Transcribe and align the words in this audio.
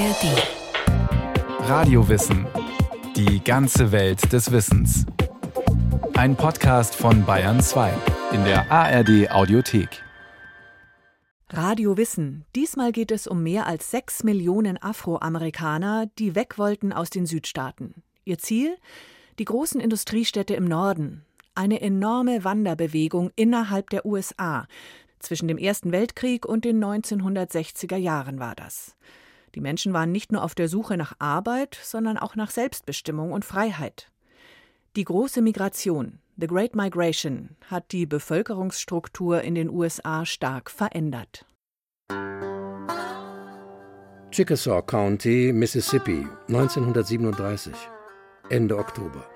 ARD. 0.00 1.68
Radiowissen. 1.68 2.46
Die 3.16 3.44
ganze 3.44 3.92
Welt 3.92 4.32
des 4.32 4.50
Wissens. 4.50 5.04
Ein 6.14 6.36
Podcast 6.36 6.94
von 6.94 7.26
Bayern 7.26 7.60
2 7.60 7.92
in 8.32 8.42
der 8.44 8.72
ARD 8.72 9.30
Audiothek. 9.30 10.02
Radio 11.50 11.98
Wissen. 11.98 12.46
Diesmal 12.56 12.92
geht 12.92 13.10
es 13.10 13.26
um 13.26 13.42
mehr 13.42 13.66
als 13.66 13.90
sechs 13.90 14.24
Millionen 14.24 14.82
Afroamerikaner, 14.82 16.06
die 16.18 16.34
weg 16.34 16.56
wollten 16.56 16.94
aus 16.94 17.10
den 17.10 17.26
Südstaaten. 17.26 18.02
Ihr 18.24 18.38
Ziel? 18.38 18.78
Die 19.38 19.44
großen 19.44 19.82
Industriestädte 19.82 20.54
im 20.54 20.64
Norden. 20.64 21.26
Eine 21.54 21.82
enorme 21.82 22.42
Wanderbewegung 22.42 23.32
innerhalb 23.36 23.90
der 23.90 24.06
USA. 24.06 24.66
Zwischen 25.18 25.46
dem 25.46 25.58
Ersten 25.58 25.92
Weltkrieg 25.92 26.46
und 26.46 26.64
den 26.64 26.82
1960er 26.82 27.96
Jahren 27.96 28.38
war 28.38 28.54
das. 28.54 28.96
Die 29.54 29.60
Menschen 29.60 29.92
waren 29.92 30.12
nicht 30.12 30.30
nur 30.32 30.44
auf 30.44 30.54
der 30.54 30.68
Suche 30.68 30.96
nach 30.96 31.14
Arbeit, 31.18 31.78
sondern 31.82 32.18
auch 32.18 32.36
nach 32.36 32.50
Selbstbestimmung 32.50 33.32
und 33.32 33.44
Freiheit. 33.44 34.10
Die 34.96 35.04
große 35.04 35.42
Migration, 35.42 36.20
The 36.36 36.46
Great 36.46 36.74
Migration, 36.74 37.56
hat 37.66 37.92
die 37.92 38.06
Bevölkerungsstruktur 38.06 39.42
in 39.42 39.54
den 39.54 39.68
USA 39.70 40.24
stark 40.24 40.70
verändert. 40.70 41.46
Chickasaw 44.30 44.82
County, 44.82 45.52
Mississippi, 45.52 46.26
1937, 46.48 47.74
Ende 48.48 48.78
Oktober. 48.78 49.28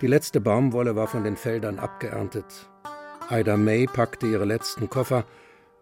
Die 0.00 0.06
letzte 0.06 0.40
Baumwolle 0.40 0.94
war 0.94 1.08
von 1.08 1.24
den 1.24 1.36
Feldern 1.36 1.78
abgeerntet. 1.78 2.68
Ida 3.30 3.56
May 3.56 3.86
packte 3.86 4.26
ihre 4.26 4.44
letzten 4.44 4.88
Koffer, 4.88 5.24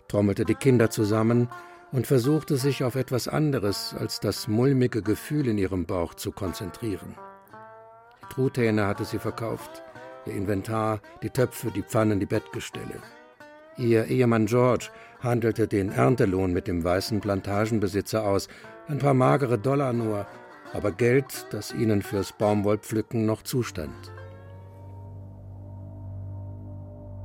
trommelte 0.09 0.45
die 0.45 0.55
Kinder 0.55 0.91
zusammen 0.91 1.49
und 1.92 2.06
versuchte 2.06 2.56
sich 2.56 2.82
auf 2.82 2.95
etwas 2.95 3.28
anderes 3.28 3.95
als 3.98 4.18
das 4.18 4.48
mulmige 4.48 5.02
Gefühl 5.02 5.46
in 5.48 5.59
ihrem 5.59 5.85
Bauch 5.85 6.15
zu 6.15 6.32
konzentrieren. 6.32 7.15
Die 8.23 8.34
Truthähne 8.34 8.87
hatte 8.87 9.04
sie 9.04 9.18
verkauft, 9.18 9.82
ihr 10.26 10.32
Inventar, 10.32 11.01
die 11.23 11.30
Töpfe, 11.30 11.71
die 11.71 11.82
Pfannen, 11.82 12.18
die 12.18 12.26
Bettgestelle. 12.26 13.02
Ihr 13.76 14.07
Ehemann 14.07 14.46
George 14.46 14.88
handelte 15.21 15.68
den 15.68 15.93
Erntelohn 15.93 16.52
mit 16.52 16.66
dem 16.66 16.82
weißen 16.82 17.21
Plantagenbesitzer 17.21 18.24
aus, 18.24 18.49
ein 18.88 18.99
paar 18.99 19.15
magere 19.15 19.59
Dollar 19.59 19.93
nur, 19.93 20.27
aber 20.73 20.93
Geld, 20.93 21.46
das 21.51 21.73
ihnen 21.73 22.02
fürs 22.02 22.32
Baumwollpflücken 22.32 23.27
noch 23.27 23.43
zustand. 23.43 24.10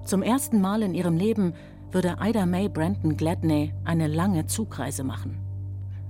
Zum 0.05 0.23
ersten 0.23 0.61
Mal 0.61 0.83
in 0.83 0.93
ihrem 0.93 1.17
Leben 1.17 1.53
würde 1.91 2.17
Ida 2.21 2.45
May 2.45 2.69
Brandon 2.69 3.15
Gladney 3.17 3.73
eine 3.83 4.07
lange 4.07 4.45
Zugreise 4.47 5.03
machen. 5.03 5.37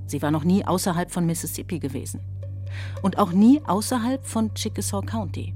Sie 0.05 0.21
war 0.21 0.31
noch 0.31 0.43
nie 0.43 0.65
außerhalb 0.65 1.11
von 1.11 1.25
Mississippi 1.25 1.79
gewesen. 1.79 2.21
Und 3.01 3.17
auch 3.17 3.31
nie 3.31 3.61
außerhalb 3.65 4.25
von 4.25 4.53
Chickasaw 4.53 5.05
County. 5.05 5.53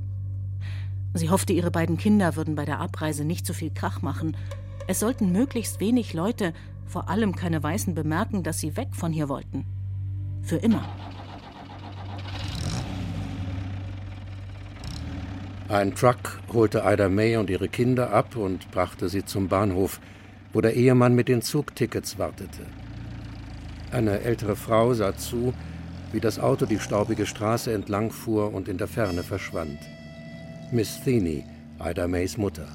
Sie 1.13 1.29
hoffte, 1.29 1.53
ihre 1.53 1.71
beiden 1.71 1.97
Kinder 1.97 2.35
würden 2.35 2.55
bei 2.55 2.65
der 2.65 2.79
Abreise 2.79 3.25
nicht 3.25 3.45
so 3.45 3.53
viel 3.53 3.71
Krach 3.71 4.01
machen. 4.01 4.37
Es 4.87 4.99
sollten 4.99 5.31
möglichst 5.31 5.79
wenig 5.79 6.13
Leute, 6.13 6.53
vor 6.85 7.09
allem 7.09 7.35
keine 7.35 7.61
Weißen, 7.61 7.93
bemerken, 7.93 8.43
dass 8.43 8.59
sie 8.59 8.77
weg 8.77 8.89
von 8.91 9.11
hier 9.11 9.29
wollten. 9.29 9.65
Für 10.41 10.57
immer. 10.57 10.83
Ein 15.71 15.95
Truck 15.95 16.41
holte 16.51 16.83
Ida 16.85 17.07
May 17.07 17.37
und 17.37 17.49
ihre 17.49 17.69
Kinder 17.69 18.11
ab 18.11 18.35
und 18.35 18.69
brachte 18.71 19.07
sie 19.07 19.23
zum 19.23 19.47
Bahnhof, 19.47 20.01
wo 20.51 20.59
der 20.59 20.73
Ehemann 20.73 21.15
mit 21.15 21.29
den 21.29 21.41
Zugtickets 21.41 22.19
wartete. 22.19 22.65
Eine 23.89 24.19
ältere 24.19 24.57
Frau 24.57 24.93
sah 24.93 25.15
zu, 25.15 25.53
wie 26.11 26.19
das 26.19 26.39
Auto 26.39 26.65
die 26.65 26.79
staubige 26.79 27.25
Straße 27.25 27.71
entlang 27.71 28.11
fuhr 28.11 28.53
und 28.53 28.67
in 28.67 28.77
der 28.77 28.89
Ferne 28.89 29.23
verschwand. 29.23 29.79
Miss 30.73 31.01
Theeney, 31.05 31.45
Ida 31.81 32.05
Mays 32.05 32.37
Mutter. 32.37 32.67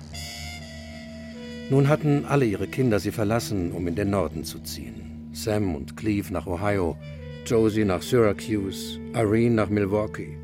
Nun 1.69 1.89
hatten 1.89 2.25
alle 2.25 2.47
ihre 2.47 2.67
Kinder 2.67 2.99
sie 2.99 3.13
verlassen, 3.13 3.73
um 3.73 3.87
in 3.89 3.95
den 3.95 4.09
Norden 4.09 4.43
zu 4.43 4.59
ziehen. 4.61 5.29
Sam 5.33 5.75
und 5.75 5.99
Cleve 5.99 6.33
nach 6.33 6.47
Ohio, 6.47 6.97
Josie 7.45 7.85
nach 7.85 8.01
Syracuse, 8.01 8.99
Irene 9.13 9.55
nach 9.55 9.69
Milwaukee. 9.69 10.39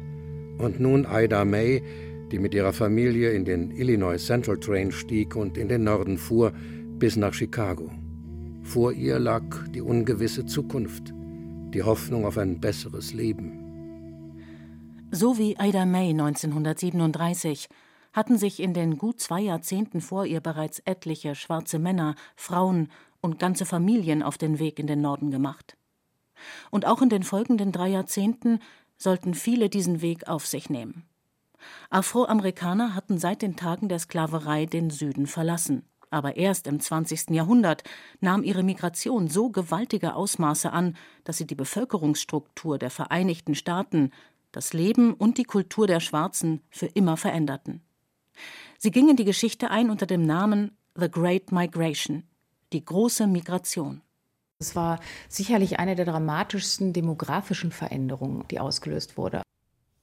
Und 0.59 0.81
nun 0.81 1.07
Ida 1.11 1.47
May, 1.47 1.83
die 2.33 2.39
mit 2.39 2.55
ihrer 2.55 2.73
Familie 2.73 3.33
in 3.33 3.45
den 3.45 3.71
Illinois 3.71 4.19
Central 4.19 4.59
Train 4.59 4.91
stieg 4.91 5.37
und 5.37 5.59
in 5.59 5.69
den 5.69 5.85
Norden 5.85 6.17
fuhr, 6.17 6.53
bis 6.99 7.17
nach 7.17 7.35
Chicago. 7.35 7.91
Vor 8.63 8.93
ihr 8.93 9.19
lag 9.19 9.45
die 9.69 9.83
ungewisse 9.83 10.47
Zukunft, 10.47 11.13
die 11.75 11.83
Hoffnung 11.83 12.25
auf 12.25 12.39
ein 12.39 12.61
besseres 12.61 13.13
Leben. 13.13 13.59
So 15.11 15.37
wie 15.37 15.57
Ida 15.61 15.85
May 15.85 16.11
1937 16.11 17.69
hatten 18.15 18.39
sich 18.39 18.61
in 18.61 18.73
den 18.73 18.99
gut 18.99 19.21
zwei 19.21 19.41
Jahrzehnten 19.41 20.01
vor 20.01 20.25
ihr 20.25 20.41
bereits 20.41 20.79
etliche 20.81 21.35
schwarze 21.35 21.79
Männer, 21.79 22.15
Frauen 22.35 22.89
und 23.21 23.39
ganze 23.39 23.67
Familien 23.67 24.23
auf 24.23 24.39
den 24.39 24.59
Weg 24.59 24.79
in 24.79 24.87
den 24.87 25.01
Norden 25.01 25.31
gemacht. 25.31 25.77
Und 26.71 26.87
auch 26.87 27.03
in 27.03 27.09
den 27.09 27.23
folgenden 27.23 27.73
drei 27.73 27.89
Jahrzehnten 27.89 28.59
sollten 28.97 29.35
viele 29.35 29.69
diesen 29.69 30.01
Weg 30.01 30.29
auf 30.29 30.47
sich 30.47 30.71
nehmen. 30.71 31.05
Afroamerikaner 31.91 32.95
hatten 32.95 33.19
seit 33.19 33.43
den 33.43 33.57
Tagen 33.57 33.89
der 33.89 33.99
Sklaverei 33.99 34.67
den 34.67 34.91
Süden 34.91 35.27
verlassen. 35.27 35.85
Aber 36.11 36.37
erst 36.37 36.67
im 36.67 36.79
20. 36.79 37.31
Jahrhundert 37.31 37.85
nahm 38.21 38.43
ihre 38.43 38.63
Migration 38.63 39.29
so 39.29 39.49
gewaltige 39.49 40.15
Ausmaße 40.15 40.71
an, 40.71 40.97
dass 41.25 41.39
sie 41.39 41.47
die 41.47 41.55
Bevölkerungsstruktur 41.55 42.79
der 42.79 42.91
Vereinigten 42.91 43.55
Staaten, 43.55 44.11
das 44.53 44.75
Leben 44.75 45.15
und 45.15 45.39
die 45.39 45.45
Kultur 45.45 45.87
der 45.87 46.01
Schwarzen 46.01 46.61
für 46.69 46.87
immer 46.87 47.17
veränderten. 47.17 47.81
Sie 48.79 48.91
ging 48.91 49.09
in 49.09 49.17
die 49.17 49.25
Geschichte 49.25 49.71
ein 49.71 49.89
unter 49.89 50.07
dem 50.07 50.27
Namen 50.27 50.77
The 50.97 51.11
Great 51.11 51.51
Migration, 51.51 52.25
die 52.75 52.85
große 52.85 53.27
Migration. 53.27 54.03
Es 54.59 54.77
war 54.77 55.01
sicherlich 55.29 55.79
eine 55.79 55.97
der 55.97 56.05
dramatischsten 56.05 56.93
demografischen 56.93 57.73
Veränderungen, 57.73 58.47
die 58.49 58.61
ausgelöst 58.61 59.17
wurde 59.17 59.42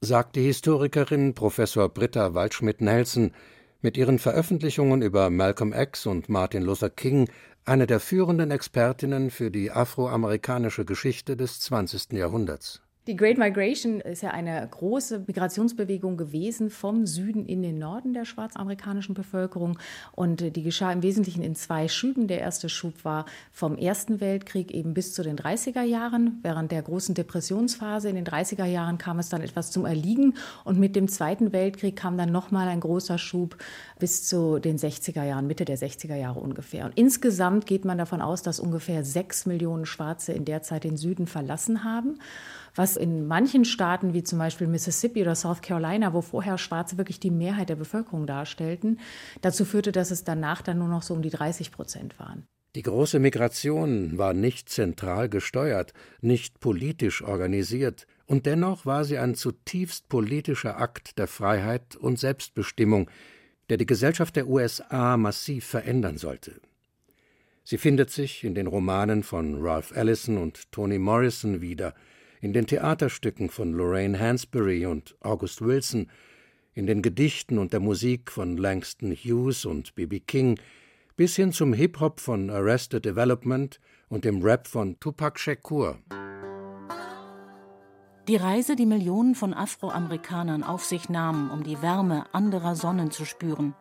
sagt 0.02 0.38
die 0.38 0.44
Historikerin 0.44 1.34
Professor 1.34 1.90
Britta 1.90 2.34
Waldschmidt-Nelson 2.34 3.34
mit 3.82 3.98
ihren 3.98 4.18
Veröffentlichungen 4.18 5.02
über 5.02 5.30
Malcolm 5.30 5.74
X 5.74 6.06
und 6.06 6.30
Martin 6.30 6.64
Luther 6.64 6.90
King 6.90 7.30
eine 7.66 7.86
der 7.86 8.00
führenden 8.00 8.50
Expertinnen 8.50 9.30
für 9.30 9.52
die 9.52 9.72
afroamerikanische 9.72 10.86
Geschichte 10.86 11.36
des 11.36 11.60
20. 11.60 12.14
Jahrhunderts. 12.14 12.82
Die 13.10 13.16
Great 13.16 13.40
Migration 13.40 14.02
ist 14.02 14.22
ja 14.22 14.30
eine 14.30 14.68
große 14.70 15.24
Migrationsbewegung 15.26 16.16
gewesen 16.16 16.70
vom 16.70 17.08
Süden 17.08 17.48
in 17.48 17.64
den 17.64 17.80
Norden 17.80 18.14
der 18.14 18.24
schwarzamerikanischen 18.24 19.16
Bevölkerung. 19.16 19.80
Und 20.12 20.56
die 20.56 20.62
geschah 20.62 20.92
im 20.92 21.02
Wesentlichen 21.02 21.42
in 21.42 21.56
zwei 21.56 21.88
Schüben. 21.88 22.28
Der 22.28 22.40
erste 22.40 22.70
Schub 22.70 23.04
war 23.04 23.26
vom 23.52 23.80
Ersten 23.80 24.22
Weltkrieg 24.22 24.70
eben 24.70 24.94
bis 24.94 25.16
zu 25.16 25.24
den 25.24 25.38
30er 25.38 25.82
Jahren. 25.82 26.38
Während 26.44 26.72
der 26.72 26.84
großen 26.84 27.16
Depressionsphase 27.16 28.10
in 28.10 28.16
den 28.16 28.26
30er 28.26 28.66
Jahren 28.66 29.00
kam 29.00 29.18
es 29.18 29.30
dann 29.30 29.42
etwas 29.42 29.72
zum 29.72 29.88
Erliegen. 29.88 30.36
Und 30.64 30.78
mit 30.78 30.96
dem 30.96 31.08
Zweiten 31.08 31.52
Weltkrieg 31.52 31.96
kam 31.96 32.16
dann 32.16 32.32
nochmal 32.32 32.68
ein 32.68 32.80
großer 32.80 33.18
Schub 33.18 33.58
bis 33.98 34.28
zu 34.28 34.60
den 34.60 34.78
60er 34.78 35.24
Jahren, 35.24 35.48
Mitte 35.48 35.66
der 35.66 35.80
60er 35.80 36.16
Jahre 36.16 36.42
ungefähr. 36.42 36.86
Und 36.86 36.96
insgesamt 36.96 37.66
geht 37.66 37.86
man 37.86 37.98
davon 37.98 38.22
aus, 38.22 38.44
dass 38.44 38.60
ungefähr 38.60 39.04
sechs 39.04 39.48
Millionen 39.48 39.88
Schwarze 39.88 40.32
in 40.34 40.46
der 40.46 40.62
Zeit 40.62 40.84
den 40.84 40.96
Süden 40.96 41.26
verlassen 41.26 41.84
haben 41.84 42.20
was 42.76 42.98
in 42.98 43.28
manchen 43.28 43.66
Staaten 43.66 44.14
wie 44.14 44.24
zum 44.24 44.40
Beispiel 44.40 44.68
Mississippi 44.68 45.22
oder 45.22 45.36
South 45.36 45.62
Carolina, 45.62 46.14
wo 46.14 46.22
vorher 46.22 46.58
Schwarze 46.58 46.98
wirklich 46.98 47.20
die 47.20 47.32
Mehrheit 47.32 47.70
der 47.70 47.76
Bevölkerung 47.76 48.26
darstellten, 48.26 49.00
dazu 49.42 49.66
führte, 49.66 49.92
dass 49.92 50.12
es 50.12 50.24
danach 50.24 50.62
dann 50.62 50.80
nur 50.80 50.88
noch 50.88 51.04
so 51.04 51.14
um 51.14 51.22
die 51.22 51.30
30 51.30 51.72
Prozent 51.72 52.20
waren. 52.20 52.46
Die 52.76 52.84
große 52.84 53.18
Migration 53.18 54.20
war 54.20 54.34
nicht 54.34 54.70
zentral 54.70 55.28
gesteuert, 55.28 55.94
nicht 56.22 56.60
politisch 56.60 57.24
organisiert, 57.24 58.06
und 58.28 58.46
dennoch 58.46 58.86
war 58.86 59.06
sie 59.06 59.18
ein 59.18 59.34
zutiefst 59.34 60.08
politischer 60.08 60.80
Akt 60.80 61.18
der 61.18 61.26
Freiheit 61.26 61.96
und 61.96 62.20
Selbstbestimmung, 62.20 63.10
der 63.70 63.78
die 63.78 63.88
Gesellschaft 63.88 64.36
der 64.36 64.48
USA 64.48 65.18
massiv 65.18 65.66
verändern 65.66 66.18
sollte. 66.18 66.62
Sie 67.64 67.80
findet 67.80 68.12
sich 68.12 68.44
in 68.44 68.54
den 68.54 68.68
Romanen 68.68 69.24
von 69.24 69.62
Ralph 69.62 69.92
Ellison 69.96 70.38
und 70.38 70.72
Toni 70.72 71.00
Morrison 71.00 71.62
wieder, 71.62 71.96
in 72.42 72.54
den 72.54 72.68
Theaterstücken 72.68 73.50
von 73.50 73.74
Lorraine 73.74 74.20
Hansberry 74.20 74.86
und 74.86 75.16
August 75.22 75.62
Wilson, 75.62 76.10
in 76.74 76.88
den 76.88 77.02
Gedichten 77.02 77.58
und 77.58 77.74
der 77.74 77.80
Musik 77.80 78.32
von 78.32 78.56
Langston 78.56 79.12
Hughes 79.12 79.66
und 79.66 79.96
B.B. 79.96 80.22
King, 80.22 80.60
bis 81.18 81.36
hin 81.36 81.52
zum 81.52 81.74
Hip-Hop 81.74 82.22
von 82.22 82.50
Arrested 82.50 83.04
Development 83.04 83.80
und 84.08 84.24
dem 84.24 84.42
Rap 84.42 84.68
von 84.68 85.00
Tupac 85.00 85.38
Shakur. 85.38 86.00
Die 88.30 88.36
Reise, 88.36 88.76
die 88.76 88.86
Millionen 88.86 89.36
von 89.36 89.54
Afroamerikanern 89.54 90.64
auf 90.64 90.86
sich 90.86 91.10
nahmen, 91.10 91.50
um 91.50 91.64
die 91.64 91.82
Wärme 91.82 92.26
anderer 92.32 92.76
Sonnen 92.76 93.12
zu 93.12 93.26
spüren, 93.26 93.74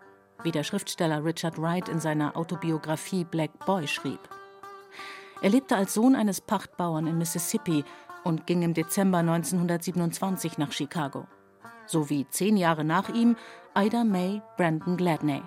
wie 0.42 0.50
der 0.50 0.64
Schriftsteller 0.64 1.24
Richard 1.24 1.60
Wright 1.60 1.88
in 1.88 2.00
seiner 2.00 2.36
Autobiografie 2.36 3.24
Black 3.24 3.66
Boy 3.66 3.86
schrieb. 3.86 4.20
Er 5.42 5.50
lebte 5.50 5.76
als 5.76 5.94
Sohn 5.94 6.16
eines 6.16 6.40
Pachtbauern 6.40 7.06
in 7.06 7.18
Mississippi 7.18 7.84
und 8.24 8.46
ging 8.46 8.62
im 8.62 8.74
Dezember 8.74 9.18
1927 9.18 10.58
nach 10.58 10.72
Chicago. 10.72 11.26
Sowie 11.86 12.26
zehn 12.28 12.56
Jahre 12.56 12.84
nach 12.84 13.08
ihm 13.08 13.36
Ida 13.76 14.04
May 14.04 14.42
Brandon 14.56 14.96
Gladney, 14.96 15.42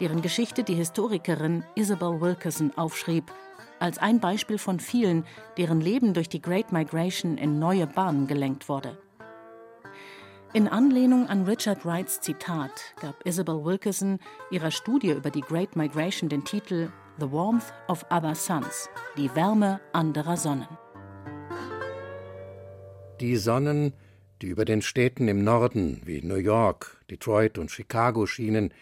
deren 0.00 0.22
Geschichte 0.22 0.64
die 0.64 0.74
Historikerin 0.74 1.64
Isabel 1.74 2.20
Wilkerson 2.20 2.72
aufschrieb, 2.76 3.30
als 3.78 3.98
ein 3.98 4.20
Beispiel 4.20 4.58
von 4.58 4.80
vielen, 4.80 5.24
deren 5.58 5.80
Leben 5.80 6.14
durch 6.14 6.28
die 6.28 6.40
Great 6.40 6.72
Migration 6.72 7.38
in 7.38 7.58
neue 7.58 7.86
Bahnen 7.86 8.26
gelenkt 8.26 8.68
wurde. 8.68 8.98
In 10.52 10.68
Anlehnung 10.68 11.28
an 11.28 11.44
Richard 11.44 11.84
Wrights 11.84 12.20
Zitat 12.20 12.70
gab 13.00 13.26
Isabel 13.26 13.64
Wilkerson 13.64 14.18
ihrer 14.50 14.70
Studie 14.70 15.10
über 15.10 15.30
die 15.30 15.42
Great 15.42 15.76
Migration 15.76 16.30
den 16.30 16.44
Titel 16.44 16.90
The 17.18 17.30
Warmth 17.30 17.74
of 17.88 18.04
Other 18.10 18.34
Suns, 18.34 18.88
die 19.16 19.34
Wärme 19.34 19.80
anderer 19.92 20.36
Sonnen. 20.36 20.66
Die 23.20 23.36
Sonnen, 23.36 23.94
die 24.42 24.48
über 24.48 24.66
den 24.66 24.82
Städten 24.82 25.26
im 25.28 25.42
Norden 25.42 26.02
wie 26.04 26.20
New 26.20 26.36
York, 26.36 27.00
Detroit 27.10 27.56
und 27.56 27.70
Chicago 27.70 28.26
schienen, 28.26 28.74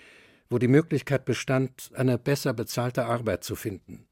wo 0.50 0.58
die 0.58 0.66
Möglichkeit 0.66 1.24
bestand, 1.24 1.90
eine 1.94 2.18
besser 2.18 2.52
bezahlte 2.52 3.06
Arbeit 3.06 3.44
zu 3.44 3.54
finden. 3.54 4.08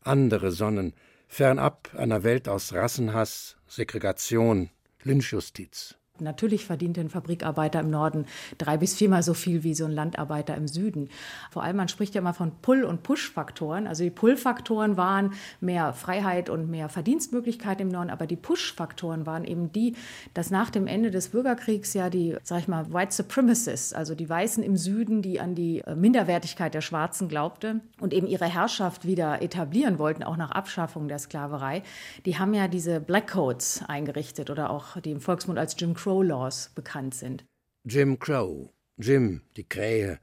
Andere 0.00 0.50
Sonnen, 0.50 0.92
fernab 1.28 1.94
einer 1.96 2.24
Welt 2.24 2.46
aus 2.46 2.74
Rassenhass, 2.74 3.56
Segregation, 3.66 4.68
Lynchjustiz. 5.02 5.96
Natürlich 6.20 6.64
verdient 6.64 6.96
ein 6.96 7.10
Fabrikarbeiter 7.10 7.80
im 7.80 7.90
Norden 7.90 8.26
drei 8.58 8.76
bis 8.76 8.94
viermal 8.94 9.24
so 9.24 9.34
viel 9.34 9.64
wie 9.64 9.74
so 9.74 9.84
ein 9.84 9.90
Landarbeiter 9.90 10.54
im 10.54 10.68
Süden. 10.68 11.08
Vor 11.50 11.64
allem, 11.64 11.74
man 11.74 11.88
spricht 11.88 12.14
ja 12.14 12.20
immer 12.20 12.32
von 12.32 12.52
Pull- 12.62 12.84
und 12.84 13.02
Push-Faktoren. 13.02 13.88
Also 13.88 14.04
die 14.04 14.10
Pull-Faktoren 14.10 14.96
waren 14.96 15.32
mehr 15.60 15.92
Freiheit 15.92 16.50
und 16.50 16.70
mehr 16.70 16.88
Verdienstmöglichkeit 16.88 17.80
im 17.80 17.88
Norden, 17.88 18.10
aber 18.10 18.28
die 18.28 18.36
Push-Faktoren 18.36 19.26
waren 19.26 19.42
eben 19.42 19.72
die, 19.72 19.96
dass 20.34 20.52
nach 20.52 20.70
dem 20.70 20.86
Ende 20.86 21.10
des 21.10 21.30
Bürgerkriegs 21.30 21.94
ja 21.94 22.10
die, 22.10 22.36
sag 22.44 22.60
ich 22.60 22.68
mal, 22.68 22.92
White 22.92 23.12
Supremacists, 23.12 23.92
also 23.92 24.14
die 24.14 24.28
Weißen 24.28 24.62
im 24.62 24.76
Süden, 24.76 25.20
die 25.20 25.40
an 25.40 25.56
die 25.56 25.80
äh, 25.80 25.96
Minderwertigkeit 25.96 26.74
der 26.74 26.80
Schwarzen 26.80 27.28
glaubte 27.28 27.80
und 27.98 28.14
eben 28.14 28.28
ihre 28.28 28.46
Herrschaft 28.46 29.04
wieder 29.04 29.42
etablieren 29.42 29.98
wollten, 29.98 30.22
auch 30.22 30.36
nach 30.36 30.52
Abschaffung 30.52 31.08
der 31.08 31.18
Sklaverei, 31.18 31.82
die 32.24 32.38
haben 32.38 32.54
ja 32.54 32.68
diese 32.68 33.00
Black 33.00 33.32
Codes 33.32 33.82
eingerichtet 33.88 34.48
oder 34.48 34.70
auch 34.70 35.00
die 35.00 35.10
im 35.10 35.20
Volksmund 35.20 35.58
als 35.58 35.74
Jim 35.76 35.94
Crow 35.94 36.03
Crow 36.04 36.22
Laws 36.22 36.70
bekannt 36.74 37.14
sind. 37.14 37.46
Jim 37.86 38.18
Crow, 38.18 38.68
Jim, 38.98 39.40
die 39.56 39.64
Krähe. 39.64 40.18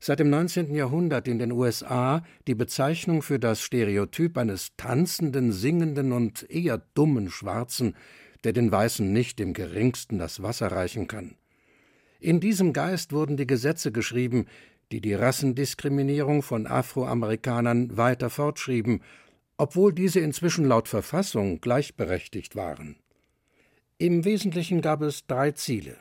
Seit 0.00 0.18
dem 0.20 0.28
19. 0.28 0.74
Jahrhundert 0.74 1.26
in 1.28 1.38
den 1.38 1.50
USA 1.50 2.22
die 2.46 2.54
Bezeichnung 2.54 3.22
für 3.22 3.38
das 3.38 3.62
Stereotyp 3.62 4.36
eines 4.36 4.76
tanzenden, 4.76 5.50
singenden 5.50 6.12
und 6.12 6.50
eher 6.50 6.82
dummen 6.92 7.30
Schwarzen, 7.30 7.96
der 8.44 8.52
den 8.52 8.70
Weißen 8.70 9.10
nicht 9.10 9.40
im 9.40 9.54
geringsten 9.54 10.18
das 10.18 10.42
Wasser 10.42 10.72
reichen 10.72 11.06
kann. 11.06 11.36
In 12.20 12.38
diesem 12.38 12.74
Geist 12.74 13.10
wurden 13.10 13.38
die 13.38 13.46
Gesetze 13.46 13.92
geschrieben, 13.92 14.44
die 14.92 15.00
die 15.00 15.14
Rassendiskriminierung 15.14 16.42
von 16.42 16.66
Afroamerikanern 16.66 17.96
weiter 17.96 18.28
fortschrieben, 18.28 19.00
obwohl 19.56 19.94
diese 19.94 20.20
inzwischen 20.20 20.66
laut 20.66 20.86
Verfassung 20.86 21.62
gleichberechtigt 21.62 22.56
waren. 22.56 22.96
Im 24.00 24.24
Wesentlichen 24.24 24.80
gab 24.80 25.02
es 25.02 25.26
drei 25.26 25.50
Ziele. 25.50 25.96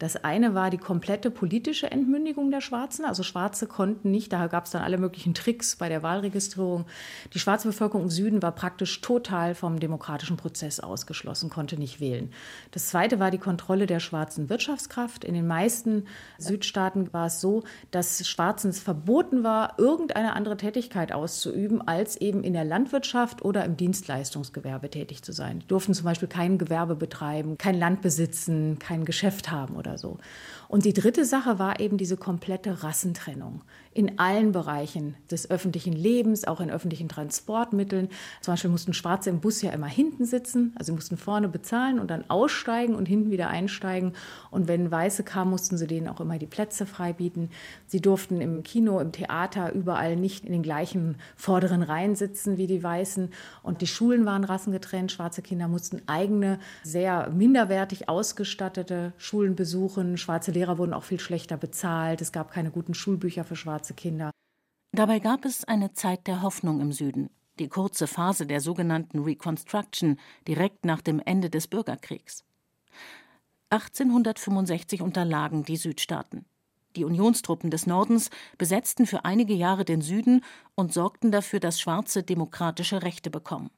Das 0.00 0.16
eine 0.16 0.54
war 0.54 0.70
die 0.70 0.78
komplette 0.78 1.30
politische 1.30 1.88
Entmündigung 1.88 2.50
der 2.50 2.60
Schwarzen. 2.60 3.04
Also 3.04 3.22
Schwarze 3.22 3.68
konnten 3.68 4.10
nicht, 4.10 4.32
da 4.32 4.48
gab 4.48 4.64
es 4.64 4.72
dann 4.72 4.82
alle 4.82 4.98
möglichen 4.98 5.34
Tricks 5.34 5.76
bei 5.76 5.88
der 5.88 6.02
Wahlregistrierung. 6.02 6.86
Die 7.32 7.38
schwarze 7.38 7.68
Bevölkerung 7.68 8.02
im 8.02 8.10
Süden 8.10 8.42
war 8.42 8.50
praktisch 8.50 9.00
total 9.02 9.54
vom 9.54 9.78
demokratischen 9.78 10.36
Prozess 10.36 10.80
ausgeschlossen, 10.80 11.48
konnte 11.48 11.78
nicht 11.78 12.00
wählen. 12.00 12.32
Das 12.72 12.88
zweite 12.88 13.20
war 13.20 13.30
die 13.30 13.38
Kontrolle 13.38 13.86
der 13.86 14.00
schwarzen 14.00 14.48
Wirtschaftskraft. 14.48 15.22
In 15.22 15.34
den 15.34 15.46
meisten 15.46 16.06
Südstaaten 16.38 17.12
war 17.12 17.26
es 17.26 17.40
so, 17.40 17.62
dass 17.92 18.26
Schwarzen 18.26 18.70
es 18.70 18.80
verboten 18.80 19.44
war, 19.44 19.78
irgendeine 19.78 20.32
andere 20.32 20.56
Tätigkeit 20.56 21.12
auszuüben, 21.12 21.86
als 21.86 22.16
eben 22.16 22.42
in 22.42 22.52
der 22.52 22.64
Landwirtschaft 22.64 23.44
oder 23.44 23.64
im 23.64 23.76
Dienstleistungsgewerbe 23.76 24.90
tätig 24.90 25.22
zu 25.22 25.30
sein. 25.30 25.60
Die 25.60 25.68
durften 25.68 25.94
zum 25.94 26.04
Beispiel 26.04 26.28
kein 26.28 26.58
Gewerbe 26.58 26.96
betreiben, 26.96 27.58
kein 27.58 27.78
Land 27.78 28.02
besitzen, 28.02 28.80
kein 28.80 29.04
Geschäft 29.04 29.52
haben 29.52 29.76
oder 29.86 29.98
so. 29.98 30.18
Und 30.74 30.84
die 30.84 30.92
dritte 30.92 31.24
Sache 31.24 31.60
war 31.60 31.78
eben 31.78 31.98
diese 31.98 32.16
komplette 32.16 32.82
Rassentrennung 32.82 33.62
in 33.92 34.18
allen 34.18 34.50
Bereichen 34.50 35.14
des 35.30 35.48
öffentlichen 35.48 35.92
Lebens, 35.92 36.48
auch 36.48 36.60
in 36.60 36.68
öffentlichen 36.68 37.08
Transportmitteln. 37.08 38.08
Zum 38.40 38.52
Beispiel 38.54 38.70
mussten 38.70 38.92
Schwarze 38.92 39.30
im 39.30 39.38
Bus 39.38 39.62
ja 39.62 39.70
immer 39.70 39.86
hinten 39.86 40.24
sitzen, 40.24 40.74
also 40.76 40.92
mussten 40.92 41.16
vorne 41.16 41.48
bezahlen 41.48 42.00
und 42.00 42.10
dann 42.10 42.28
aussteigen 42.28 42.96
und 42.96 43.06
hinten 43.06 43.30
wieder 43.30 43.48
einsteigen. 43.48 44.14
Und 44.50 44.66
wenn 44.66 44.90
Weiße 44.90 45.22
kamen, 45.22 45.52
mussten 45.52 45.78
sie 45.78 45.86
denen 45.86 46.08
auch 46.08 46.20
immer 46.20 46.38
die 46.38 46.46
Plätze 46.46 46.86
freibieten. 46.86 47.50
Sie 47.86 48.00
durften 48.00 48.40
im 48.40 48.64
Kino, 48.64 48.98
im 48.98 49.12
Theater 49.12 49.72
überall 49.72 50.16
nicht 50.16 50.44
in 50.44 50.50
den 50.50 50.64
gleichen 50.64 51.18
vorderen 51.36 51.84
Reihen 51.84 52.16
sitzen 52.16 52.58
wie 52.58 52.66
die 52.66 52.82
Weißen. 52.82 53.30
Und 53.62 53.80
die 53.80 53.86
Schulen 53.86 54.26
waren 54.26 54.42
rassengetrennt. 54.42 55.12
Schwarze 55.12 55.40
Kinder 55.40 55.68
mussten 55.68 56.02
eigene, 56.06 56.58
sehr 56.82 57.30
minderwertig 57.30 58.08
ausgestattete 58.08 59.12
Schulen 59.18 59.54
besuchen. 59.54 60.16
Schwarze 60.16 60.50
Lehrer 60.64 60.78
wurden 60.78 60.94
auch 60.94 61.04
viel 61.04 61.20
schlechter 61.20 61.58
bezahlt. 61.58 62.22
Es 62.22 62.32
gab 62.32 62.50
keine 62.50 62.70
guten 62.70 62.94
Schulbücher 62.94 63.44
für 63.44 63.54
schwarze 63.54 63.92
Kinder. 63.92 64.30
Dabei 64.92 65.18
gab 65.18 65.44
es 65.44 65.64
eine 65.64 65.92
Zeit 65.92 66.26
der 66.26 66.40
Hoffnung 66.40 66.80
im 66.80 66.90
Süden, 66.90 67.28
die 67.58 67.68
kurze 67.68 68.06
Phase 68.06 68.46
der 68.46 68.62
sogenannten 68.62 69.18
Reconstruction 69.18 70.18
direkt 70.48 70.86
nach 70.86 71.02
dem 71.02 71.20
Ende 71.22 71.50
des 71.50 71.66
Bürgerkriegs. 71.66 72.44
1865 73.68 75.02
unterlagen 75.02 75.64
die 75.64 75.76
Südstaaten. 75.76 76.46
Die 76.96 77.04
Unionstruppen 77.04 77.70
des 77.70 77.86
Nordens 77.86 78.30
besetzten 78.56 79.04
für 79.04 79.26
einige 79.26 79.52
Jahre 79.52 79.84
den 79.84 80.00
Süden 80.00 80.42
und 80.74 80.94
sorgten 80.94 81.30
dafür, 81.30 81.60
dass 81.60 81.78
Schwarze 81.78 82.22
demokratische 82.22 83.02
Rechte 83.02 83.28
bekommen. 83.28 83.70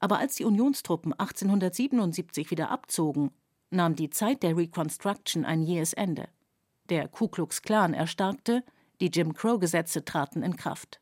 Aber 0.00 0.18
als 0.18 0.36
die 0.36 0.44
Unionstruppen 0.44 1.12
1877 1.12 2.50
wieder 2.50 2.70
abzogen, 2.70 3.30
nahm 3.72 3.96
die 3.96 4.10
Zeit 4.10 4.42
der 4.42 4.56
Reconstruction 4.56 5.44
ein 5.44 5.62
jähes 5.62 5.92
Ende. 5.92 6.28
Der 6.88 7.08
Ku 7.08 7.28
Klux 7.28 7.62
Klan 7.62 7.94
erstarkte, 7.94 8.64
die 9.00 9.06
Jim 9.06 9.34
Crow-Gesetze 9.34 10.04
traten 10.04 10.42
in 10.42 10.56
Kraft. 10.56 11.00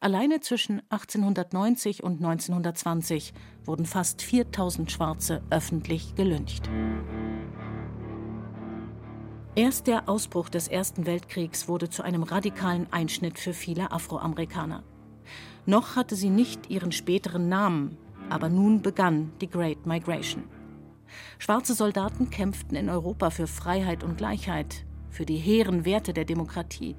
Alleine 0.00 0.40
zwischen 0.40 0.82
1890 0.90 2.02
und 2.02 2.16
1920 2.16 3.32
wurden 3.64 3.86
fast 3.86 4.22
4000 4.22 4.90
Schwarze 4.90 5.42
öffentlich 5.50 6.14
gelyncht. 6.14 6.68
Erst 9.56 9.86
der 9.86 10.08
Ausbruch 10.08 10.48
des 10.48 10.68
Ersten 10.68 11.06
Weltkriegs 11.06 11.68
wurde 11.68 11.88
zu 11.88 12.02
einem 12.02 12.24
radikalen 12.24 12.92
Einschnitt 12.92 13.38
für 13.38 13.54
viele 13.54 13.92
Afroamerikaner. 13.92 14.82
Noch 15.64 15.96
hatte 15.96 16.16
sie 16.16 16.30
nicht 16.30 16.70
ihren 16.70 16.92
späteren 16.92 17.48
Namen, 17.48 17.96
aber 18.28 18.48
nun 18.48 18.82
begann 18.82 19.32
die 19.40 19.48
Great 19.48 19.86
Migration. 19.86 20.44
Schwarze 21.38 21.74
Soldaten 21.74 22.30
kämpften 22.30 22.76
in 22.76 22.88
Europa 22.88 23.30
für 23.30 23.46
Freiheit 23.46 24.04
und 24.04 24.18
Gleichheit, 24.18 24.84
für 25.10 25.26
die 25.26 25.36
hehren 25.36 25.84
Werte 25.84 26.12
der 26.12 26.24
Demokratie. 26.24 26.96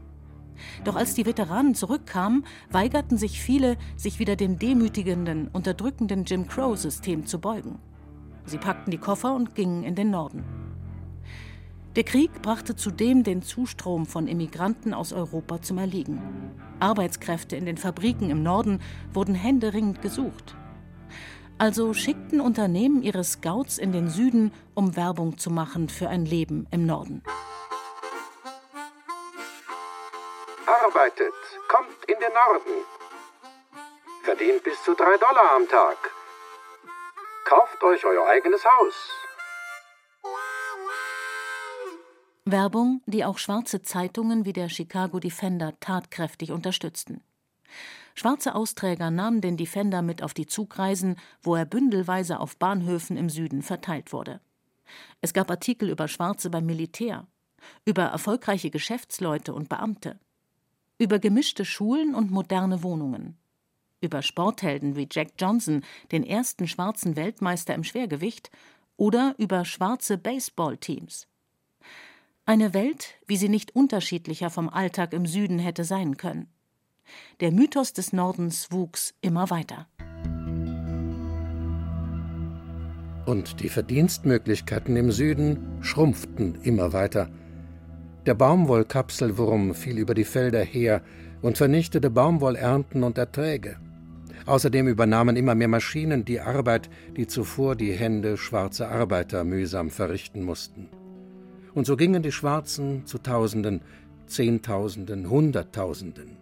Doch 0.84 0.96
als 0.96 1.14
die 1.14 1.26
Veteranen 1.26 1.76
zurückkamen, 1.76 2.46
weigerten 2.70 3.18
sich 3.18 3.42
viele, 3.42 3.78
sich 3.98 4.20
wieder 4.20 4.36
dem 4.36 4.58
demütigenden, 4.58 5.50
unterdrückenden 5.50 6.24
Jim 6.26 6.48
Crow-System 6.48 7.26
zu 7.26 7.40
beugen. 7.40 7.80
Sie 8.46 8.58
packten 8.58 8.92
die 8.92 8.98
Koffer 8.98 9.36
und 9.36 9.56
gingen 9.56 9.84
in 9.84 9.96
den 9.96 10.12
Norden. 10.12 10.44
Der 11.96 12.04
Krieg 12.04 12.42
brachte 12.42 12.76
zudem 12.76 13.24
den 13.24 13.42
Zustrom 13.42 14.06
von 14.06 14.28
Immigranten 14.28 14.94
aus 14.94 15.14
Europa 15.14 15.62
zum 15.62 15.78
Erliegen. 15.78 16.22
Arbeitskräfte 16.80 17.56
in 17.56 17.66
den 17.66 17.78
Fabriken 17.78 18.30
im 18.30 18.44
Norden 18.44 18.82
wurden 19.14 19.34
händeringend 19.34 20.02
gesucht. 20.02 20.56
Also 21.58 21.94
schickten 21.94 22.42
Unternehmen 22.42 23.02
ihre 23.02 23.24
Scouts 23.24 23.78
in 23.78 23.94
den 23.94 24.10
Süden, 24.10 24.52
um 24.74 24.98
Werbung 24.98 25.38
zu 25.38 25.50
machen 25.50 25.88
für 25.88 26.10
ein 26.10 26.26
Leben 26.26 26.68
im 26.72 26.86
Norden. 26.86 27.24
Arbeitet, 30.66 31.34
kommt 31.70 32.04
in 32.08 32.16
den 32.20 32.34
Norden. 32.34 32.84
Verdient 34.24 34.64
bis 34.64 34.84
zu 34.84 34.94
drei 34.96 35.18
Dollar 35.18 35.56
am 35.56 35.68
Tag. 35.70 35.98
Kauft 37.46 37.82
euch 37.84 38.04
euer 38.04 38.28
eigenes 38.28 38.66
Haus. 38.66 38.94
Werbung, 42.44 43.02
die 43.06 43.24
auch 43.24 43.38
schwarze 43.38 43.82
Zeitungen 43.82 44.44
wie 44.46 44.54
der 44.54 44.68
Chicago 44.68 45.20
Defender 45.20 45.74
tatkräftig 45.80 46.52
unterstützten. 46.52 47.24
Schwarze 48.18 48.56
Austräger 48.56 49.12
nahmen 49.12 49.42
den 49.42 49.58
Defender 49.58 50.02
mit 50.02 50.24
auf 50.24 50.34
die 50.34 50.46
Zugreisen, 50.46 51.18
wo 51.44 51.56
er 51.56 51.66
bündelweise 51.66 52.40
auf 52.40 52.58
Bahnhöfen 52.58 53.18
im 53.18 53.30
Süden 53.30 53.62
verteilt 53.62 54.14
wurde. 54.14 54.40
Es 55.20 55.34
gab 55.34 55.52
Artikel 55.52 55.90
über 55.90 56.08
Schwarze 56.08 56.50
beim 56.50 56.66
Militär, 56.66 57.28
über 57.84 58.04
erfolgreiche 58.04 58.70
Geschäftsleute 58.70 59.54
und 59.54 59.68
Beamte, 59.68 60.18
über 60.98 61.20
gemischte 61.20 61.66
Schulen 61.66 62.16
und 62.16 62.32
moderne 62.32 62.84
Wohnungen, 62.84 63.38
über 64.00 64.22
Sporthelden 64.22 64.96
wie 64.96 65.10
Jack 65.12 65.34
Johnson, 65.38 65.84
den 66.14 66.24
ersten 66.24 66.70
schwarzen 66.70 67.18
Weltmeister 67.18 67.76
im 67.76 67.84
Schwergewicht, 67.84 68.50
oder 68.98 69.36
über 69.38 69.66
schwarze 69.66 70.18
Baseballteams. 70.18 71.28
Eine 72.46 72.74
Welt, 72.74 73.16
wie 73.28 73.36
sie 73.36 73.50
nicht 73.50 73.76
unterschiedlicher 73.76 74.50
vom 74.50 74.70
Alltag 74.70 75.12
im 75.12 75.26
Süden 75.26 75.60
hätte 75.60 75.84
sein 75.84 76.16
können. 76.16 76.48
Der 77.40 77.52
Mythos 77.52 77.94
des 77.94 78.14
Nordens 78.14 78.72
wuchs 78.72 79.14
immer 79.22 79.50
weiter. 79.50 79.88
Und 83.26 83.60
die 83.62 83.70
Verdienstmöglichkeiten 83.70 84.96
im 84.96 85.12
Süden 85.12 85.82
schrumpften 85.82 86.62
immer 86.62 86.94
weiter. 86.94 87.30
Der 88.26 88.36
Baumwollkapselwurm 88.36 89.74
fiel 89.74 89.98
über 89.98 90.14
die 90.14 90.24
Felder 90.24 90.62
her 90.62 91.02
und 91.42 91.58
vernichtete 91.58 92.10
Baumwollernten 92.10 93.04
und 93.04 93.18
Erträge. 93.18 93.78
Außerdem 94.46 94.88
übernahmen 94.88 95.36
immer 95.36 95.56
mehr 95.56 95.68
Maschinen 95.68 96.24
die 96.24 96.40
Arbeit, 96.40 96.90
die 97.18 97.26
zuvor 97.26 97.76
die 97.76 97.94
Hände 97.94 98.38
schwarzer 98.38 98.90
Arbeiter 98.90 99.44
mühsam 99.44 99.90
verrichten 99.90 100.44
mussten. 100.44 100.90
Und 101.74 101.86
so 101.86 101.98
gingen 101.98 102.22
die 102.22 102.32
Schwarzen 102.32 103.06
zu 103.06 103.18
Tausenden, 103.18 103.82
Zehntausenden, 104.28 105.30
Hunderttausenden, 105.30 106.38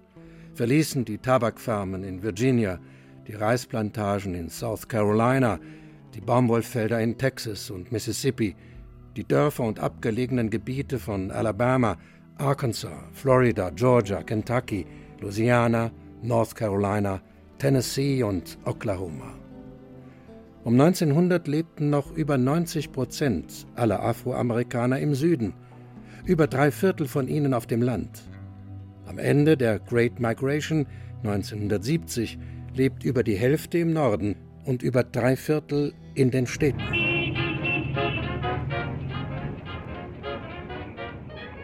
verließen 0.54 1.06
die 1.06 1.18
Tabakfarmen 1.18 2.04
in 2.04 2.22
Virginia, 2.22 2.80
die 3.28 3.34
Reisplantagen 3.34 4.36
in 4.36 4.50
South 4.50 4.88
Carolina, 4.88 5.60
die 6.14 6.22
Baumwollfelder 6.22 7.02
in 7.02 7.18
Texas 7.18 7.70
und 7.72 7.92
Mississippi, 7.92 8.56
die 9.16 9.28
Dörfer 9.28 9.64
und 9.64 9.80
abgelegenen 9.80 10.50
Gebiete 10.50 11.00
von 11.00 11.32
Alabama, 11.32 11.98
Arkansas, 12.38 12.92
Florida, 13.14 13.70
Georgia, 13.72 14.24
Kentucky, 14.24 14.86
Louisiana, 15.22 15.92
North 16.22 16.56
Carolina, 16.56 17.22
Tennessee 17.58 18.24
und 18.24 18.58
Oklahoma. 18.66 19.34
Um 20.64 20.80
1900 20.80 21.48
lebten 21.48 21.90
noch 21.90 22.16
über 22.16 22.38
90 22.38 22.92
Prozent 22.92 23.68
aller 23.76 24.02
Afroamerikaner 24.02 25.00
im 25.00 25.14
Süden, 25.14 25.54
über 26.26 26.48
drei 26.48 26.72
Viertel 26.72 27.08
von 27.08 27.28
ihnen 27.28 27.54
auf 27.54 27.68
dem 27.68 27.82
Land. 27.82 28.24
Am 29.06 29.18
Ende 29.18 29.58
der 29.58 29.80
Great 29.80 30.20
Migration 30.20 30.86
1970 31.24 32.38
lebt 32.74 33.04
über 33.04 33.24
die 33.24 33.36
Hälfte 33.36 33.78
im 33.78 33.94
Norden 33.94 34.36
und 34.66 34.82
über 34.82 35.04
drei 35.04 35.36
Viertel 35.36 35.94
in 36.16 36.32
den 36.32 36.48
Städten. 36.48 36.82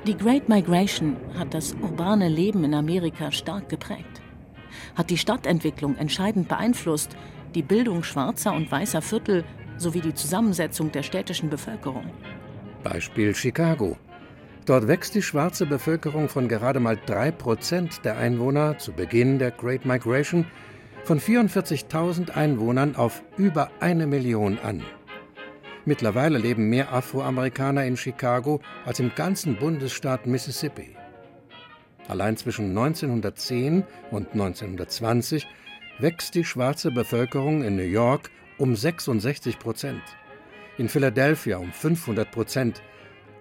Die 0.06 0.18
Great 0.18 0.50
Migration 0.50 1.18
hat 1.38 1.54
das 1.54 1.76
urbane 1.82 2.30
Leben 2.30 2.64
in 2.64 2.74
Amerika 2.74 3.32
stark 3.32 3.70
geprägt, 3.70 4.22
hat 4.96 5.10
die 5.10 5.18
Stadtentwicklung 5.18 5.96
entscheidend 5.98 6.48
beeinflusst, 6.48 7.16
die 7.56 7.62
Bildung 7.64 8.04
schwarzer 8.04 8.54
und 8.54 8.72
weißer 8.72 9.02
Viertel 9.02 9.44
sowie 9.78 10.02
die 10.02 10.14
Zusammensetzung 10.14 10.92
der 10.92 11.04
städtischen 11.04 11.50
Bevölkerung. 11.50 12.06
Beispiel 12.84 13.36
Chicago. 13.36 13.98
Dort 14.66 14.88
wächst 14.88 15.16
die 15.16 15.22
schwarze 15.22 15.66
Bevölkerung 15.66 16.30
von 16.30 16.48
gerade 16.48 16.80
mal 16.80 16.96
3% 16.96 18.02
der 18.02 18.18
Einwohner 18.18 18.78
zu 18.78 18.92
Beginn 18.92 19.40
der 19.40 19.52
Great 19.52 19.86
Migration 19.86 20.46
von 21.04 21.20
44.000 21.20 22.32
Einwohnern 22.32 22.96
auf 22.96 23.24
über 23.38 23.72
eine 23.80 24.06
Million 24.06 24.60
an. 24.60 24.84
Mittlerweile 25.86 26.38
leben 26.38 26.70
mehr 26.70 26.94
Afroamerikaner 26.94 27.86
in 27.86 27.98
Chicago 27.98 28.60
als 28.86 29.00
im 29.00 29.12
ganzen 29.16 29.56
Bundesstaat 29.56 30.28
Mississippi. 30.28 30.96
Allein 32.08 32.38
zwischen 32.38 32.70
1910 32.70 33.84
und 34.12 34.34
1920 34.34 35.48
wächst 36.00 36.36
die 36.36 36.46
schwarze 36.46 36.92
Bevölkerung 36.92 37.64
in 37.64 37.76
New 37.76 37.82
York 37.82 38.30
um 38.58 38.76
66 38.76 39.58
Prozent, 39.58 40.02
in 40.78 40.90
Philadelphia 40.90 41.58
um 41.58 41.72
500 41.72 42.30
Prozent 42.30 42.82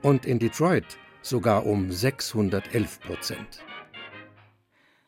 und 0.03 0.25
in 0.25 0.39
Detroit 0.39 0.99
sogar 1.29 1.67
um 1.67 1.93
611 1.93 3.01
Prozent. 3.01 3.65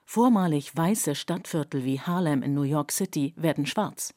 Vormalig 0.05 0.77
weiße 0.77 1.15
Stadtviertel 1.15 1.85
wie 1.85 2.01
Harlem 2.01 2.43
in 2.43 2.55
New 2.55 2.63
York 2.63 2.91
City 2.93 3.33
werden 3.37 3.67
schwarz. 3.67 4.13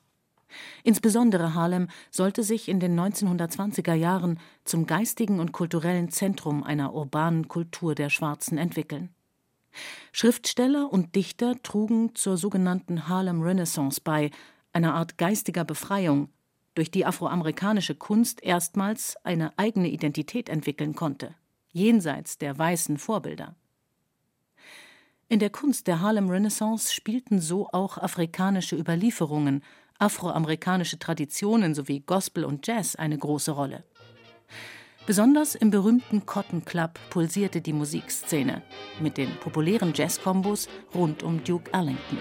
Insbesondere 0.83 1.53
Harlem 1.53 1.87
sollte 2.11 2.43
sich 2.43 2.67
in 2.67 2.79
den 2.79 2.99
1920er 2.99 3.93
Jahren 3.93 4.39
zum 4.65 4.85
geistigen 4.85 5.39
und 5.39 5.51
kulturellen 5.51 6.09
Zentrum 6.09 6.63
einer 6.63 6.93
urbanen 6.93 7.47
Kultur 7.47 7.95
der 7.95 8.09
Schwarzen 8.09 8.57
entwickeln. 8.57 9.09
Schriftsteller 10.11 10.91
und 10.91 11.15
Dichter 11.15 11.61
trugen 11.63 12.13
zur 12.15 12.37
sogenannten 12.37 13.07
Harlem 13.07 13.41
Renaissance 13.41 14.01
bei, 14.03 14.29
einer 14.71 14.93
Art 14.93 15.17
geistiger 15.17 15.65
Befreiung, 15.65 16.29
durch 16.75 16.89
die 16.89 17.05
afroamerikanische 17.05 17.95
Kunst 17.95 18.43
erstmals 18.43 19.15
eine 19.23 19.57
eigene 19.57 19.89
Identität 19.89 20.49
entwickeln 20.49 20.95
konnte, 20.95 21.35
jenseits 21.73 22.37
der 22.37 22.57
weißen 22.57 22.97
Vorbilder. 22.97 23.55
In 25.27 25.39
der 25.39 25.49
Kunst 25.49 25.87
der 25.87 25.99
Harlem 25.99 26.29
Renaissance 26.29 26.93
spielten 26.93 27.41
so 27.41 27.67
auch 27.71 27.97
afrikanische 27.97 28.75
Überlieferungen, 28.75 29.63
afroamerikanische 29.99 30.99
Traditionen 30.99 31.73
sowie 31.73 32.01
Gospel 32.01 32.45
und 32.45 32.65
Jazz 32.65 32.95
eine 32.95 33.17
große 33.17 33.51
Rolle. 33.51 33.83
Besonders 35.05 35.55
im 35.55 35.69
berühmten 35.69 36.25
Cotton 36.25 36.63
Club 36.63 36.97
pulsierte 37.09 37.59
die 37.59 37.73
Musikszene 37.73 38.61
mit 39.01 39.17
den 39.17 39.35
populären 39.39 39.91
Jazzkombos 39.93 40.69
rund 40.95 41.23
um 41.23 41.43
Duke 41.43 41.69
Ellington. 41.73 42.19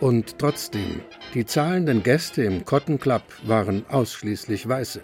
Und 0.00 0.38
trotzdem, 0.38 1.02
die 1.34 1.46
zahlenden 1.46 2.02
Gäste 2.02 2.42
im 2.42 2.64
Cotton 2.64 2.98
Club 2.98 3.22
waren 3.44 3.84
ausschließlich 3.88 4.68
Weiße. 4.68 5.00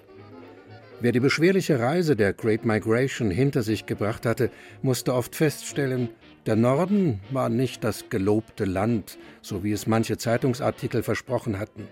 Wer 1.01 1.13
die 1.13 1.21
beschwerliche 1.21 1.79
Reise 1.79 2.17
der 2.17 2.33
Great 2.33 2.65
Migration 2.65 3.31
hinter 3.31 3.63
sich 3.63 3.87
gebracht 3.87 4.27
hatte, 4.27 4.51
musste 4.83 5.15
oft 5.15 5.37
feststellen, 5.37 6.09
der 6.47 6.57
Norden 6.57 7.21
war 7.31 7.49
nicht 7.49 7.85
das 7.85 8.09
gelobte 8.09 8.65
Land, 8.65 9.19
so 9.43 9.63
wie 9.63 9.73
es 9.73 9.87
manche 9.87 10.17
Zeitungsartikel 10.17 11.03
versprochen 11.03 11.59
hatten. 11.59 11.87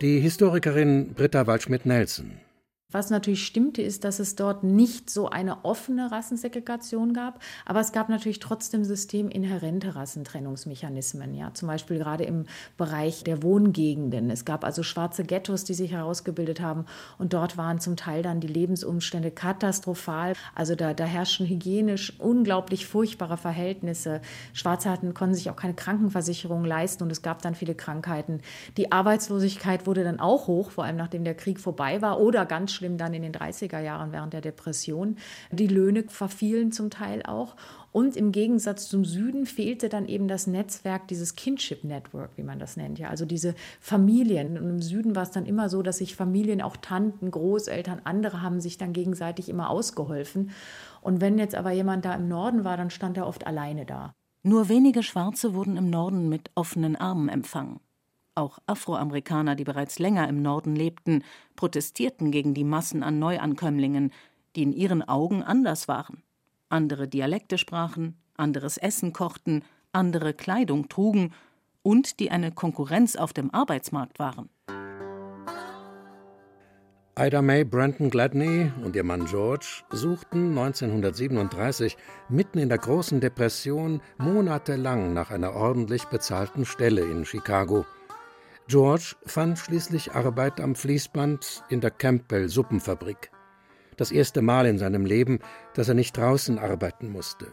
Die 0.00 0.20
Historikerin 0.20 1.14
Britta 1.14 1.46
Waldschmidt-Nelson 1.46 2.43
was 2.94 3.10
natürlich 3.10 3.44
stimmte, 3.44 3.82
ist, 3.82 4.04
dass 4.04 4.20
es 4.20 4.36
dort 4.36 4.62
nicht 4.62 5.10
so 5.10 5.28
eine 5.28 5.64
offene 5.64 6.12
Rassensegregation 6.12 7.12
gab, 7.12 7.40
aber 7.66 7.80
es 7.80 7.92
gab 7.92 8.08
natürlich 8.08 8.38
trotzdem 8.38 8.84
systeminhärente 8.84 9.96
Rassentrennungsmechanismen, 9.96 11.34
ja, 11.34 11.52
zum 11.52 11.68
Beispiel 11.68 11.98
gerade 11.98 12.24
im 12.24 12.46
Bereich 12.76 13.24
der 13.24 13.42
Wohngegenden. 13.42 14.30
Es 14.30 14.44
gab 14.44 14.64
also 14.64 14.82
schwarze 14.82 15.24
Ghettos, 15.24 15.64
die 15.64 15.74
sich 15.74 15.90
herausgebildet 15.92 16.60
haben 16.60 16.86
und 17.18 17.32
dort 17.32 17.56
waren 17.56 17.80
zum 17.80 17.96
Teil 17.96 18.22
dann 18.22 18.40
die 18.40 18.46
Lebensumstände 18.46 19.32
katastrophal. 19.32 20.34
Also 20.54 20.76
da, 20.76 20.94
da 20.94 21.04
herrschten 21.04 21.46
hygienisch 21.46 22.18
unglaublich 22.20 22.86
furchtbare 22.86 23.36
Verhältnisse. 23.36 24.20
Schwarze 24.52 24.88
hatten, 24.88 25.14
konnten 25.14 25.34
sich 25.34 25.50
auch 25.50 25.56
keine 25.56 25.74
Krankenversicherung 25.74 26.64
leisten 26.64 27.02
und 27.02 27.10
es 27.10 27.22
gab 27.22 27.42
dann 27.42 27.56
viele 27.56 27.74
Krankheiten. 27.74 28.40
Die 28.76 28.92
Arbeitslosigkeit 28.92 29.86
wurde 29.86 30.04
dann 30.04 30.20
auch 30.20 30.46
hoch, 30.46 30.70
vor 30.70 30.84
allem 30.84 30.96
nachdem 30.96 31.24
der 31.24 31.34
Krieg 31.34 31.58
vorbei 31.58 32.00
war 32.00 32.20
oder 32.20 32.46
ganz 32.46 32.72
schlimm 32.72 32.83
schlimm 32.84 32.98
dann 32.98 33.14
in 33.14 33.22
den 33.22 33.32
30er 33.32 33.80
Jahren 33.80 34.12
während 34.12 34.34
der 34.34 34.42
Depression. 34.42 35.16
Die 35.50 35.66
Löhne 35.66 36.04
verfielen 36.06 36.70
zum 36.70 36.90
Teil 36.90 37.22
auch. 37.22 37.56
Und 37.92 38.14
im 38.14 38.30
Gegensatz 38.30 38.88
zum 38.88 39.06
Süden 39.06 39.46
fehlte 39.46 39.88
dann 39.88 40.06
eben 40.06 40.28
das 40.28 40.46
Netzwerk, 40.46 41.08
dieses 41.08 41.34
Kinship 41.34 41.82
Network, 41.82 42.32
wie 42.36 42.42
man 42.42 42.58
das 42.58 42.76
nennt. 42.76 42.98
Ja, 42.98 43.08
also 43.08 43.24
diese 43.24 43.54
Familien. 43.80 44.58
Und 44.58 44.68
im 44.68 44.82
Süden 44.82 45.16
war 45.16 45.22
es 45.22 45.30
dann 45.30 45.46
immer 45.46 45.70
so, 45.70 45.80
dass 45.80 45.98
sich 45.98 46.14
Familien, 46.14 46.60
auch 46.60 46.76
Tanten, 46.76 47.30
Großeltern, 47.30 48.02
andere 48.04 48.42
haben 48.42 48.60
sich 48.60 48.76
dann 48.76 48.92
gegenseitig 48.92 49.48
immer 49.48 49.70
ausgeholfen. 49.70 50.50
Und 51.00 51.22
wenn 51.22 51.38
jetzt 51.38 51.54
aber 51.54 51.70
jemand 51.70 52.04
da 52.04 52.14
im 52.14 52.28
Norden 52.28 52.64
war, 52.64 52.76
dann 52.76 52.90
stand 52.90 53.16
er 53.16 53.26
oft 53.26 53.46
alleine 53.46 53.86
da. 53.86 54.12
Nur 54.42 54.68
wenige 54.68 55.02
Schwarze 55.02 55.54
wurden 55.54 55.78
im 55.78 55.88
Norden 55.88 56.28
mit 56.28 56.50
offenen 56.54 56.96
Armen 56.96 57.30
empfangen. 57.30 57.80
Auch 58.36 58.58
Afroamerikaner, 58.66 59.54
die 59.54 59.64
bereits 59.64 60.00
länger 60.00 60.28
im 60.28 60.42
Norden 60.42 60.74
lebten, 60.74 61.22
protestierten 61.54 62.32
gegen 62.32 62.52
die 62.52 62.64
Massen 62.64 63.04
an 63.04 63.20
Neuankömmlingen, 63.20 64.12
die 64.56 64.62
in 64.62 64.72
ihren 64.72 65.02
Augen 65.02 65.42
anders 65.42 65.86
waren. 65.86 66.22
Andere 66.68 67.06
Dialekte 67.06 67.58
sprachen, 67.58 68.16
anderes 68.36 68.76
Essen 68.76 69.12
kochten, 69.12 69.62
andere 69.92 70.34
Kleidung 70.34 70.88
trugen 70.88 71.32
und 71.82 72.18
die 72.18 72.32
eine 72.32 72.50
Konkurrenz 72.50 73.14
auf 73.14 73.32
dem 73.32 73.54
Arbeitsmarkt 73.54 74.18
waren. 74.18 74.48
Ida 77.16 77.42
May 77.42 77.62
Brandon 77.62 78.10
Gladney 78.10 78.72
und 78.82 78.96
ihr 78.96 79.04
Mann 79.04 79.26
George 79.26 79.84
suchten 79.90 80.58
1937 80.58 81.96
mitten 82.28 82.58
in 82.58 82.68
der 82.68 82.78
großen 82.78 83.20
Depression 83.20 84.00
monatelang 84.18 85.12
nach 85.12 85.30
einer 85.30 85.52
ordentlich 85.52 86.06
bezahlten 86.06 86.64
Stelle 86.64 87.02
in 87.02 87.24
Chicago. 87.24 87.86
George 88.66 89.14
fand 89.26 89.58
schließlich 89.58 90.12
Arbeit 90.12 90.58
am 90.58 90.74
Fließband 90.74 91.64
in 91.68 91.82
der 91.82 91.90
Campbell 91.90 92.48
Suppenfabrik. 92.48 93.30
Das 93.98 94.10
erste 94.10 94.40
Mal 94.40 94.64
in 94.66 94.78
seinem 94.78 95.04
Leben, 95.04 95.40
dass 95.74 95.88
er 95.88 95.94
nicht 95.94 96.16
draußen 96.16 96.58
arbeiten 96.58 97.12
musste. 97.12 97.48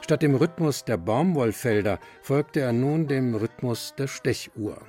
Statt 0.00 0.22
dem 0.22 0.34
Rhythmus 0.34 0.84
der 0.84 0.96
Baumwollfelder 0.96 2.00
folgte 2.20 2.60
er 2.60 2.72
nun 2.72 3.06
dem 3.06 3.36
Rhythmus 3.36 3.94
der 3.96 4.08
Stechuhr. 4.08 4.82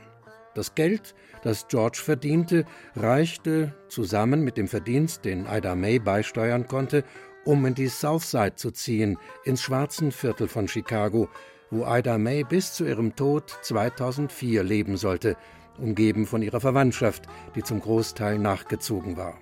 Das 0.56 0.74
Geld, 0.74 1.14
das 1.44 1.68
George 1.68 2.02
verdiente, 2.04 2.66
reichte 2.96 3.76
zusammen 3.90 4.44
mit 4.44 4.58
dem 4.58 4.68
Verdienst, 4.68 5.26
den 5.26 5.46
Ida 5.46 5.76
May 5.76 6.00
beisteuern 6.00 6.68
konnte, 6.68 7.04
um 7.46 7.66
in 7.68 7.76
die 7.76 7.88
Southside 7.88 8.56
zu 8.56 8.72
ziehen, 8.72 9.20
ins 9.44 9.62
schwarzen 9.62 10.12
Viertel 10.12 10.48
von 10.48 10.68
Chicago, 10.68 11.30
wo 11.74 11.86
Ida 11.88 12.18
May 12.18 12.44
bis 12.44 12.74
zu 12.74 12.86
ihrem 12.86 13.16
Tod 13.16 13.58
2004 13.64 14.64
leben 14.64 14.96
sollte, 14.96 15.36
umgeben 15.80 16.28
von 16.28 16.44
ihrer 16.44 16.60
Verwandtschaft, 16.60 17.28
die 17.56 17.64
zum 17.64 17.82
Großteil 17.82 18.38
nachgezogen 18.38 19.18
war. 19.18 19.34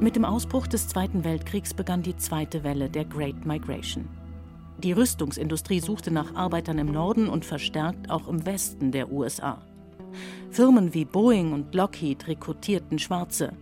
Mit 0.00 0.16
dem 0.16 0.24
Ausbruch 0.24 0.66
des 0.66 0.88
Zweiten 0.88 1.22
Weltkriegs 1.22 1.74
begann 1.74 2.02
die 2.02 2.16
zweite 2.16 2.64
Welle 2.64 2.90
der 2.90 3.04
Great 3.04 3.44
Migration. 3.46 4.08
Die 4.78 4.92
Rüstungsindustrie 4.92 5.78
suchte 5.78 6.10
nach 6.10 6.34
Arbeitern 6.34 6.78
im 6.78 6.90
Norden 6.90 7.28
und 7.28 7.44
verstärkt 7.44 8.10
auch 8.10 8.26
im 8.26 8.44
Westen 8.44 8.90
der 8.90 9.12
USA. 9.12 9.62
Firmen 10.50 10.92
wie 10.92 11.04
Boeing 11.04 11.52
und 11.52 11.74
Lockheed 11.74 12.26
rekrutierten 12.26 12.98
Schwarze, 12.98 13.52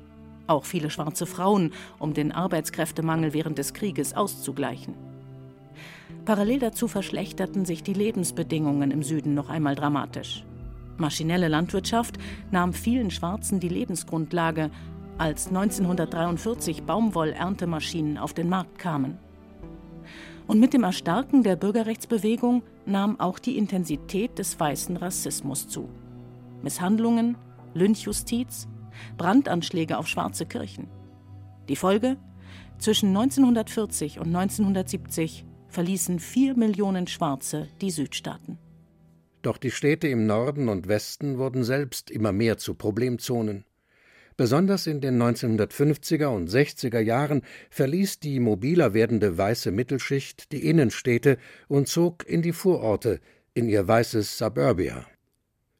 auch 0.50 0.64
viele 0.64 0.90
schwarze 0.90 1.26
Frauen, 1.26 1.72
um 1.98 2.12
den 2.12 2.32
Arbeitskräftemangel 2.32 3.32
während 3.32 3.58
des 3.58 3.72
Krieges 3.72 4.14
auszugleichen. 4.14 4.94
Parallel 6.24 6.58
dazu 6.58 6.88
verschlechterten 6.88 7.64
sich 7.64 7.82
die 7.82 7.94
Lebensbedingungen 7.94 8.90
im 8.90 9.02
Süden 9.02 9.34
noch 9.34 9.48
einmal 9.48 9.74
dramatisch. 9.74 10.44
Maschinelle 10.98 11.48
Landwirtschaft 11.48 12.18
nahm 12.50 12.74
vielen 12.74 13.10
Schwarzen 13.10 13.58
die 13.58 13.68
Lebensgrundlage, 13.68 14.70
als 15.16 15.48
1943 15.48 16.82
Baumwollerntemaschinen 16.84 18.18
auf 18.18 18.34
den 18.34 18.48
Markt 18.48 18.78
kamen. 18.78 19.18
Und 20.46 20.60
mit 20.60 20.72
dem 20.72 20.82
Erstarken 20.82 21.42
der 21.42 21.56
Bürgerrechtsbewegung 21.56 22.62
nahm 22.86 23.20
auch 23.20 23.38
die 23.38 23.56
Intensität 23.56 24.38
des 24.38 24.58
weißen 24.58 24.96
Rassismus 24.96 25.68
zu. 25.68 25.88
Misshandlungen, 26.62 27.36
Lynchjustiz, 27.74 28.66
Brandanschläge 29.16 29.98
auf 29.98 30.06
schwarze 30.06 30.46
Kirchen. 30.46 30.88
Die 31.68 31.76
Folge? 31.76 32.16
Zwischen 32.78 33.08
1940 33.08 34.18
und 34.18 34.34
1970 34.34 35.44
verließen 35.68 36.18
vier 36.18 36.56
Millionen 36.56 37.06
Schwarze 37.06 37.68
die 37.80 37.90
Südstaaten. 37.90 38.58
Doch 39.42 39.56
die 39.56 39.70
Städte 39.70 40.08
im 40.08 40.26
Norden 40.26 40.68
und 40.68 40.88
Westen 40.88 41.38
wurden 41.38 41.64
selbst 41.64 42.10
immer 42.10 42.32
mehr 42.32 42.58
zu 42.58 42.74
Problemzonen. 42.74 43.64
Besonders 44.36 44.86
in 44.86 45.00
den 45.00 45.20
1950er 45.20 46.26
und 46.26 46.48
60er 46.48 47.00
Jahren 47.00 47.42
verließ 47.68 48.20
die 48.20 48.40
mobiler 48.40 48.94
werdende 48.94 49.36
weiße 49.36 49.70
Mittelschicht 49.70 50.52
die 50.52 50.66
Innenstädte 50.66 51.36
und 51.68 51.88
zog 51.88 52.26
in 52.26 52.40
die 52.40 52.52
Vororte, 52.52 53.20
in 53.52 53.68
ihr 53.68 53.86
weißes 53.86 54.38
Suburbia. 54.38 55.06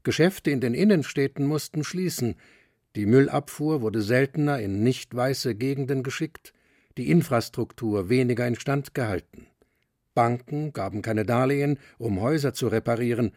Geschäfte 0.02 0.50
in 0.50 0.60
den 0.60 0.74
Innenstädten 0.74 1.46
mussten 1.46 1.84
schließen, 1.84 2.36
die 2.96 3.06
Müllabfuhr 3.06 3.82
wurde 3.82 4.02
seltener 4.02 4.60
in 4.60 4.82
nicht 4.82 5.14
weiße 5.14 5.54
Gegenden 5.54 6.02
geschickt, 6.02 6.52
die 6.98 7.10
Infrastruktur 7.10 8.08
weniger 8.08 8.46
instand 8.46 8.94
gehalten. 8.94 9.46
Banken 10.14 10.72
gaben 10.72 11.02
keine 11.02 11.24
Darlehen, 11.24 11.78
um 11.98 12.20
Häuser 12.20 12.52
zu 12.52 12.68
reparieren, 12.68 13.32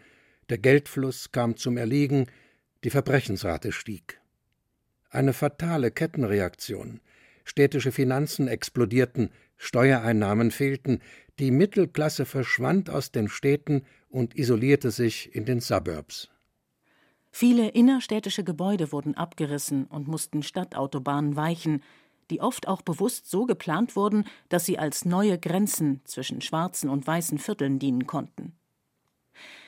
der 0.49 0.57
Geldfluss 0.57 1.31
kam 1.31 1.55
zum 1.55 1.77
Erliegen, 1.77 2.27
die 2.83 2.89
Verbrechensrate 2.89 3.71
stieg 3.71 4.19
eine 5.13 5.33
fatale 5.33 5.91
Kettenreaktion. 5.91 6.99
Städtische 7.45 7.91
Finanzen 7.91 8.47
explodierten, 8.47 9.29
Steuereinnahmen 9.57 10.51
fehlten, 10.51 10.99
die 11.39 11.51
Mittelklasse 11.51 12.25
verschwand 12.25 12.89
aus 12.89 13.11
den 13.11 13.29
Städten 13.29 13.83
und 14.09 14.35
isolierte 14.35 14.91
sich 14.91 15.33
in 15.35 15.45
den 15.45 15.59
Suburbs. 15.59 16.29
Viele 17.35 17.69
innerstädtische 17.69 18.43
Gebäude 18.43 18.91
wurden 18.91 19.17
abgerissen 19.17 19.85
und 19.85 20.07
mussten 20.07 20.43
Stadtautobahnen 20.43 21.35
weichen, 21.35 21.81
die 22.29 22.41
oft 22.41 22.67
auch 22.67 22.83
bewusst 22.83 23.27
so 23.27 23.47
geplant 23.47 23.95
wurden, 23.95 24.25
dass 24.49 24.65
sie 24.65 24.77
als 24.77 25.03
neue 25.03 25.39
Grenzen 25.39 26.01
zwischen 26.03 26.41
schwarzen 26.41 26.91
und 26.91 27.07
weißen 27.07 27.39
Vierteln 27.39 27.79
dienen 27.79 28.05
konnten. 28.05 28.53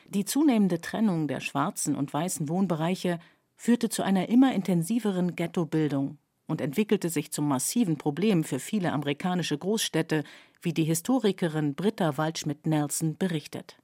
Die 0.08 0.25
zunehmende 0.25 0.80
Trennung 0.80 1.28
der 1.28 1.39
schwarzen 1.39 1.95
und 1.95 2.13
weißen 2.13 2.49
Wohnbereiche 2.49 3.17
führte 3.56 3.89
zu 3.89 4.04
einer 4.04 4.30
immer 4.30 4.54
intensiveren 4.54 5.36
Ghettobildung 5.36 6.19
und 6.45 6.62
entwickelte 6.62 7.10
sich 7.10 7.32
zum 7.32 7.47
massiven 7.47 7.97
Problem 7.97 8.43
für 8.43 8.60
viele 8.60 8.93
amerikanische 8.93 9.58
Großstädte, 9.58 10.23
wie 10.62 10.73
die 10.73 10.84
Historikerin 10.84 11.73
Britta 11.73 12.15
Waldschmidt-Nelson 12.15 13.17
berichtet. 13.17 13.80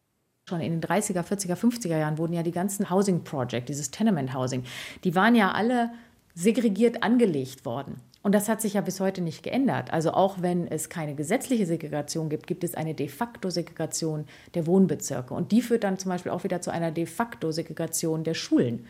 Schon 0.52 0.60
in 0.60 0.82
den 0.82 0.82
30er, 0.82 1.24
40er, 1.24 1.56
50er 1.56 1.98
Jahren 1.98 2.18
wurden 2.18 2.34
ja 2.34 2.44
die 2.44 2.52
ganzen 2.52 2.90
Housing 2.90 3.24
Project, 3.24 3.70
dieses 3.70 3.90
Tenement 3.90 4.34
Housing, 4.34 4.66
die 5.06 5.16
waren 5.16 5.34
ja 5.34 5.54
alle 5.54 5.92
segregiert 6.36 7.04
angelegt 7.04 7.64
worden. 7.64 8.02
Und 8.22 8.36
das 8.36 8.50
hat 8.50 8.60
sich 8.60 8.74
ja 8.74 8.82
bis 8.82 9.00
heute 9.00 9.22
nicht 9.22 9.44
geändert. 9.44 9.94
Also 9.94 10.12
auch 10.12 10.42
wenn 10.42 10.68
es 10.68 10.90
keine 10.90 11.16
gesetzliche 11.16 11.66
Segregation 11.66 12.28
gibt, 12.28 12.48
gibt 12.48 12.66
es 12.66 12.76
eine 12.76 12.94
de 12.94 13.08
facto 13.08 13.50
Segregation 13.50 14.26
der 14.54 14.68
Wohnbezirke. 14.68 15.34
Und 15.34 15.54
die 15.54 15.62
führt 15.62 15.86
dann 15.86 15.98
zum 15.98 16.10
Beispiel 16.10 16.34
auch 16.34 16.44
wieder 16.44 16.60
zu 16.60 16.70
einer 16.70 16.92
de 16.92 17.06
facto 17.06 17.54
Segregation 17.54 18.26
der 18.26 18.34
Schulen. 18.34 18.88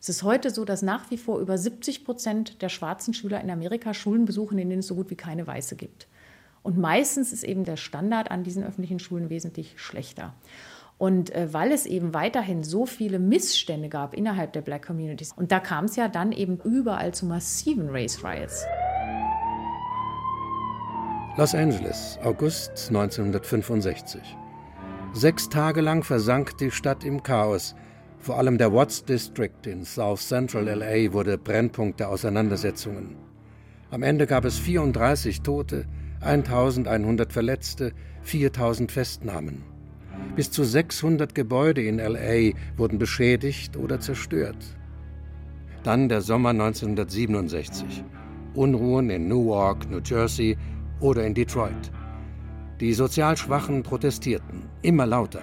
Es 0.00 0.08
ist 0.08 0.22
heute 0.22 0.48
so, 0.48 0.64
dass 0.64 0.80
nach 0.80 1.10
wie 1.10 1.18
vor 1.18 1.38
über 1.38 1.58
70 1.58 2.06
Prozent 2.06 2.62
der 2.62 2.70
schwarzen 2.70 3.12
Schüler 3.12 3.42
in 3.42 3.50
Amerika 3.50 3.92
Schulen 3.92 4.24
besuchen, 4.24 4.56
in 4.56 4.70
denen 4.70 4.80
es 4.80 4.86
so 4.86 4.94
gut 4.94 5.10
wie 5.10 5.16
keine 5.16 5.46
Weiße 5.46 5.76
gibt. 5.76 6.06
Und 6.62 6.78
meistens 6.78 7.34
ist 7.34 7.44
eben 7.44 7.64
der 7.64 7.76
Standard 7.76 8.30
an 8.30 8.42
diesen 8.42 8.64
öffentlichen 8.64 8.98
Schulen 8.98 9.28
wesentlich 9.28 9.74
schlechter. 9.76 10.32
Und 10.96 11.34
äh, 11.34 11.52
weil 11.52 11.72
es 11.72 11.86
eben 11.86 12.14
weiterhin 12.14 12.62
so 12.62 12.86
viele 12.86 13.18
Missstände 13.18 13.88
gab 13.88 14.14
innerhalb 14.14 14.52
der 14.52 14.62
Black 14.62 14.86
Communities, 14.86 15.32
und 15.36 15.50
da 15.50 15.60
kam 15.60 15.86
es 15.86 15.96
ja 15.96 16.08
dann 16.08 16.32
eben 16.32 16.58
überall 16.62 17.12
zu 17.12 17.26
massiven 17.26 17.88
Race 17.90 18.22
Riots. 18.24 18.64
Los 21.36 21.52
Angeles, 21.52 22.16
August 22.22 22.90
1965. 22.90 24.22
Sechs 25.12 25.48
Tage 25.48 25.80
lang 25.80 26.04
versank 26.04 26.56
die 26.58 26.70
Stadt 26.70 27.02
im 27.02 27.24
Chaos. 27.24 27.74
Vor 28.18 28.38
allem 28.38 28.56
der 28.56 28.72
Watts 28.72 29.04
District 29.04 29.66
in 29.66 29.84
South 29.84 30.26
Central 30.26 30.64
LA 30.64 31.12
wurde 31.12 31.36
Brennpunkt 31.36 31.98
der 31.98 32.08
Auseinandersetzungen. 32.08 33.16
Am 33.90 34.04
Ende 34.04 34.26
gab 34.26 34.44
es 34.44 34.58
34 34.58 35.42
Tote, 35.42 35.86
1100 36.20 37.32
Verletzte, 37.32 37.92
4000 38.22 38.90
Festnahmen. 38.90 39.73
Bis 40.36 40.50
zu 40.50 40.64
600 40.64 41.34
Gebäude 41.34 41.82
in 41.82 41.98
LA 41.98 42.52
wurden 42.76 42.98
beschädigt 42.98 43.76
oder 43.76 44.00
zerstört. 44.00 44.76
Dann 45.82 46.08
der 46.08 46.22
Sommer 46.22 46.50
1967. 46.50 48.04
Unruhen 48.54 49.10
in 49.10 49.28
Newark, 49.28 49.90
New 49.90 50.00
Jersey 50.04 50.56
oder 51.00 51.24
in 51.24 51.34
Detroit. 51.34 51.90
Die 52.80 52.92
sozial 52.92 53.36
Schwachen 53.36 53.82
protestierten, 53.82 54.62
immer 54.82 55.06
lauter 55.06 55.42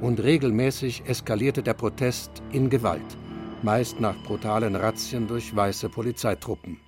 und 0.00 0.22
regelmäßig 0.22 1.02
eskalierte 1.06 1.62
der 1.62 1.74
Protest 1.74 2.30
in 2.52 2.70
Gewalt, 2.70 3.16
meist 3.62 4.00
nach 4.00 4.22
brutalen 4.22 4.76
Razzien 4.76 5.26
durch 5.26 5.54
weiße 5.54 5.88
Polizeitruppen. 5.88 6.78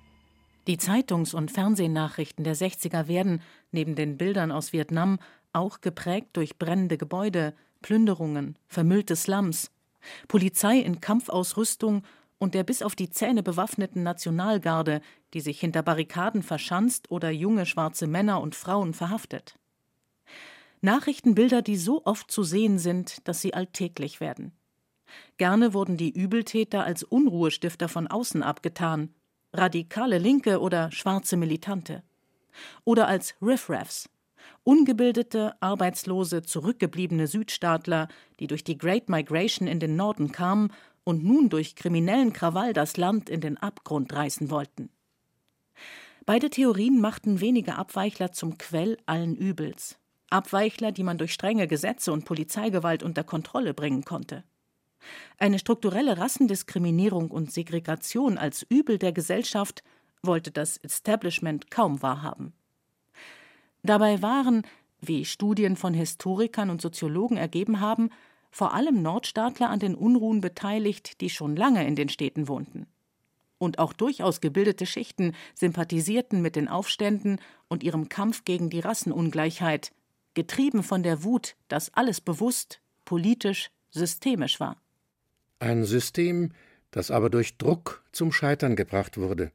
Die 0.67 0.77
Zeitungs- 0.77 1.33
und 1.33 1.51
Fernsehnachrichten 1.51 2.43
der 2.43 2.55
60er 2.55 3.07
werden, 3.07 3.41
neben 3.71 3.95
den 3.95 4.17
Bildern 4.17 4.51
aus 4.51 4.73
Vietnam, 4.73 5.17
auch 5.53 5.81
geprägt 5.81 6.29
durch 6.33 6.57
brennende 6.57 6.97
Gebäude, 6.97 7.53
Plünderungen, 7.81 8.57
vermüllte 8.67 9.15
Slums, 9.15 9.71
Polizei 10.27 10.77
in 10.79 11.01
Kampfausrüstung 11.01 12.03
und 12.37 12.53
der 12.55 12.63
bis 12.63 12.81
auf 12.81 12.95
die 12.95 13.09
Zähne 13.09 13.43
bewaffneten 13.43 14.03
Nationalgarde, 14.03 15.01
die 15.33 15.41
sich 15.41 15.59
hinter 15.59 15.83
Barrikaden 15.83 16.43
verschanzt 16.43 17.11
oder 17.11 17.29
junge 17.29 17.65
schwarze 17.65 18.07
Männer 18.07 18.41
und 18.41 18.55
Frauen 18.55 18.93
verhaftet. 18.93 19.59
Nachrichtenbilder, 20.81 21.61
die 21.61 21.77
so 21.77 22.03
oft 22.05 22.31
zu 22.31 22.43
sehen 22.43 22.79
sind, 22.79 23.27
dass 23.27 23.41
sie 23.41 23.53
alltäglich 23.53 24.19
werden. 24.19 24.51
Gerne 25.37 25.73
wurden 25.73 25.97
die 25.97 26.09
Übeltäter 26.09 26.83
als 26.83 27.03
Unruhestifter 27.03 27.87
von 27.87 28.07
außen 28.07 28.41
abgetan, 28.41 29.13
radikale 29.53 30.17
Linke 30.17 30.59
oder 30.59 30.91
schwarze 30.91 31.37
Militante. 31.37 32.03
Oder 32.83 33.07
als 33.07 33.35
Riffraffs, 33.41 34.09
ungebildete, 34.63 35.55
arbeitslose, 35.61 36.43
zurückgebliebene 36.43 37.27
Südstaatler, 37.27 38.07
die 38.39 38.47
durch 38.47 38.63
die 38.63 38.77
Great 38.77 39.09
Migration 39.09 39.67
in 39.67 39.79
den 39.79 39.95
Norden 39.95 40.31
kamen 40.31 40.71
und 41.03 41.23
nun 41.23 41.49
durch 41.49 41.75
kriminellen 41.75 42.33
Krawall 42.33 42.73
das 42.73 42.97
Land 42.97 43.29
in 43.29 43.41
den 43.41 43.57
Abgrund 43.57 44.13
reißen 44.13 44.49
wollten. 44.51 44.89
Beide 46.25 46.49
Theorien 46.49 47.01
machten 47.01 47.41
wenige 47.41 47.75
Abweichler 47.75 48.31
zum 48.31 48.57
Quell 48.57 48.97
allen 49.07 49.35
Übels. 49.35 49.97
Abweichler, 50.29 50.91
die 50.91 51.03
man 51.03 51.17
durch 51.17 51.33
strenge 51.33 51.67
Gesetze 51.67 52.13
und 52.13 52.25
Polizeigewalt 52.25 53.03
unter 53.03 53.23
Kontrolle 53.23 53.73
bringen 53.73 54.05
konnte. 54.05 54.43
Eine 55.37 55.57
strukturelle 55.57 56.19
Rassendiskriminierung 56.19 57.31
und 57.31 57.51
Segregation 57.51 58.37
als 58.37 58.61
Übel 58.69 58.99
der 58.99 59.11
Gesellschaft 59.11 59.83
wollte 60.21 60.51
das 60.51 60.77
Establishment 60.77 61.71
kaum 61.71 62.01
wahrhaben. 62.03 62.53
Dabei 63.83 64.21
waren, 64.21 64.63
wie 64.99 65.25
Studien 65.25 65.75
von 65.75 65.93
Historikern 65.93 66.69
und 66.69 66.81
Soziologen 66.81 67.37
ergeben 67.37 67.79
haben, 67.79 68.09
vor 68.51 68.73
allem 68.73 69.01
Nordstaatler 69.01 69.69
an 69.69 69.79
den 69.79 69.95
Unruhen 69.95 70.41
beteiligt, 70.41 71.21
die 71.21 71.29
schon 71.29 71.55
lange 71.55 71.87
in 71.87 71.95
den 71.95 72.09
Städten 72.09 72.47
wohnten. 72.47 72.85
Und 73.57 73.79
auch 73.79 73.93
durchaus 73.93 74.41
gebildete 74.41 74.85
Schichten 74.85 75.33
sympathisierten 75.55 76.41
mit 76.41 76.55
den 76.55 76.67
Aufständen 76.67 77.39
und 77.69 77.83
ihrem 77.83 78.09
Kampf 78.09 78.43
gegen 78.43 78.69
die 78.69 78.79
Rassenungleichheit, 78.79 79.91
getrieben 80.33 80.83
von 80.83 81.03
der 81.03 81.23
Wut, 81.23 81.55
dass 81.67 81.93
alles 81.93 82.21
bewusst, 82.21 82.81
politisch, 83.05 83.71
systemisch 83.91 84.59
war. 84.59 84.77
Ein 85.59 85.83
System, 85.83 86.53
das 86.91 87.11
aber 87.11 87.29
durch 87.29 87.57
Druck 87.57 88.03
zum 88.11 88.31
Scheitern 88.31 88.75
gebracht 88.75 89.17
wurde. 89.17 89.51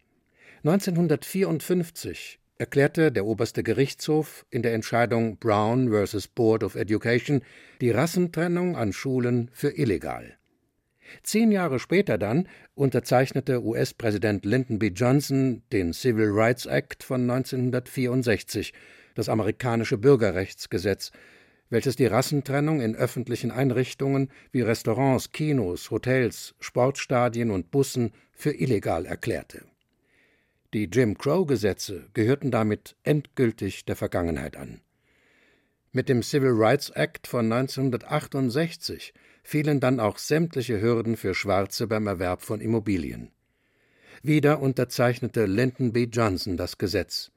1954 0.64 2.38
erklärte 2.58 3.12
der 3.12 3.26
oberste 3.26 3.62
Gerichtshof 3.62 4.46
in 4.50 4.62
der 4.62 4.74
Entscheidung 4.74 5.36
Brown 5.36 5.90
vs. 5.90 6.28
Board 6.28 6.64
of 6.64 6.74
Education 6.74 7.42
die 7.80 7.90
Rassentrennung 7.90 8.76
an 8.76 8.92
Schulen 8.92 9.50
für 9.52 9.76
illegal. 9.76 10.36
Zehn 11.22 11.52
Jahre 11.52 11.78
später 11.78 12.18
dann 12.18 12.48
unterzeichnete 12.74 13.62
US-Präsident 13.62 14.44
Lyndon 14.44 14.78
B. 14.78 14.88
Johnson 14.88 15.62
den 15.72 15.92
Civil 15.92 16.30
Rights 16.30 16.66
Act 16.66 17.04
von 17.04 17.22
1964, 17.22 18.72
das 19.14 19.28
amerikanische 19.28 19.98
Bürgerrechtsgesetz, 19.98 21.12
welches 21.70 21.96
die 21.96 22.06
Rassentrennung 22.06 22.80
in 22.80 22.96
öffentlichen 22.96 23.50
Einrichtungen 23.50 24.30
wie 24.52 24.62
Restaurants, 24.62 25.32
Kinos, 25.32 25.90
Hotels, 25.90 26.54
Sportstadien 26.60 27.50
und 27.50 27.70
Bussen 27.70 28.12
für 28.32 28.52
illegal 28.52 29.06
erklärte. 29.06 29.64
Die 30.74 30.84
Jim 30.84 31.16
Crow-Gesetze 31.16 32.08
gehörten 32.12 32.50
damit 32.50 32.96
endgültig 33.04 33.84
der 33.84 33.96
Vergangenheit 33.96 34.56
an. 34.56 34.80
Mit 35.92 36.08
dem 36.08 36.22
Civil 36.22 36.52
Rights 36.52 36.90
Act 36.90 37.26
von 37.26 37.50
1968 37.50 39.14
fielen 39.42 39.80
dann 39.80 40.00
auch 40.00 40.18
sämtliche 40.18 40.80
Hürden 40.80 41.16
für 41.16 41.34
Schwarze 41.34 41.86
beim 41.86 42.06
Erwerb 42.06 42.42
von 42.42 42.60
Immobilien. 42.60 43.30
Wieder 44.22 44.60
unterzeichnete 44.60 45.46
Lyndon 45.46 45.92
B. 45.92 46.04
Johnson 46.04 46.56
das 46.56 46.78
Gesetz. 46.78 47.30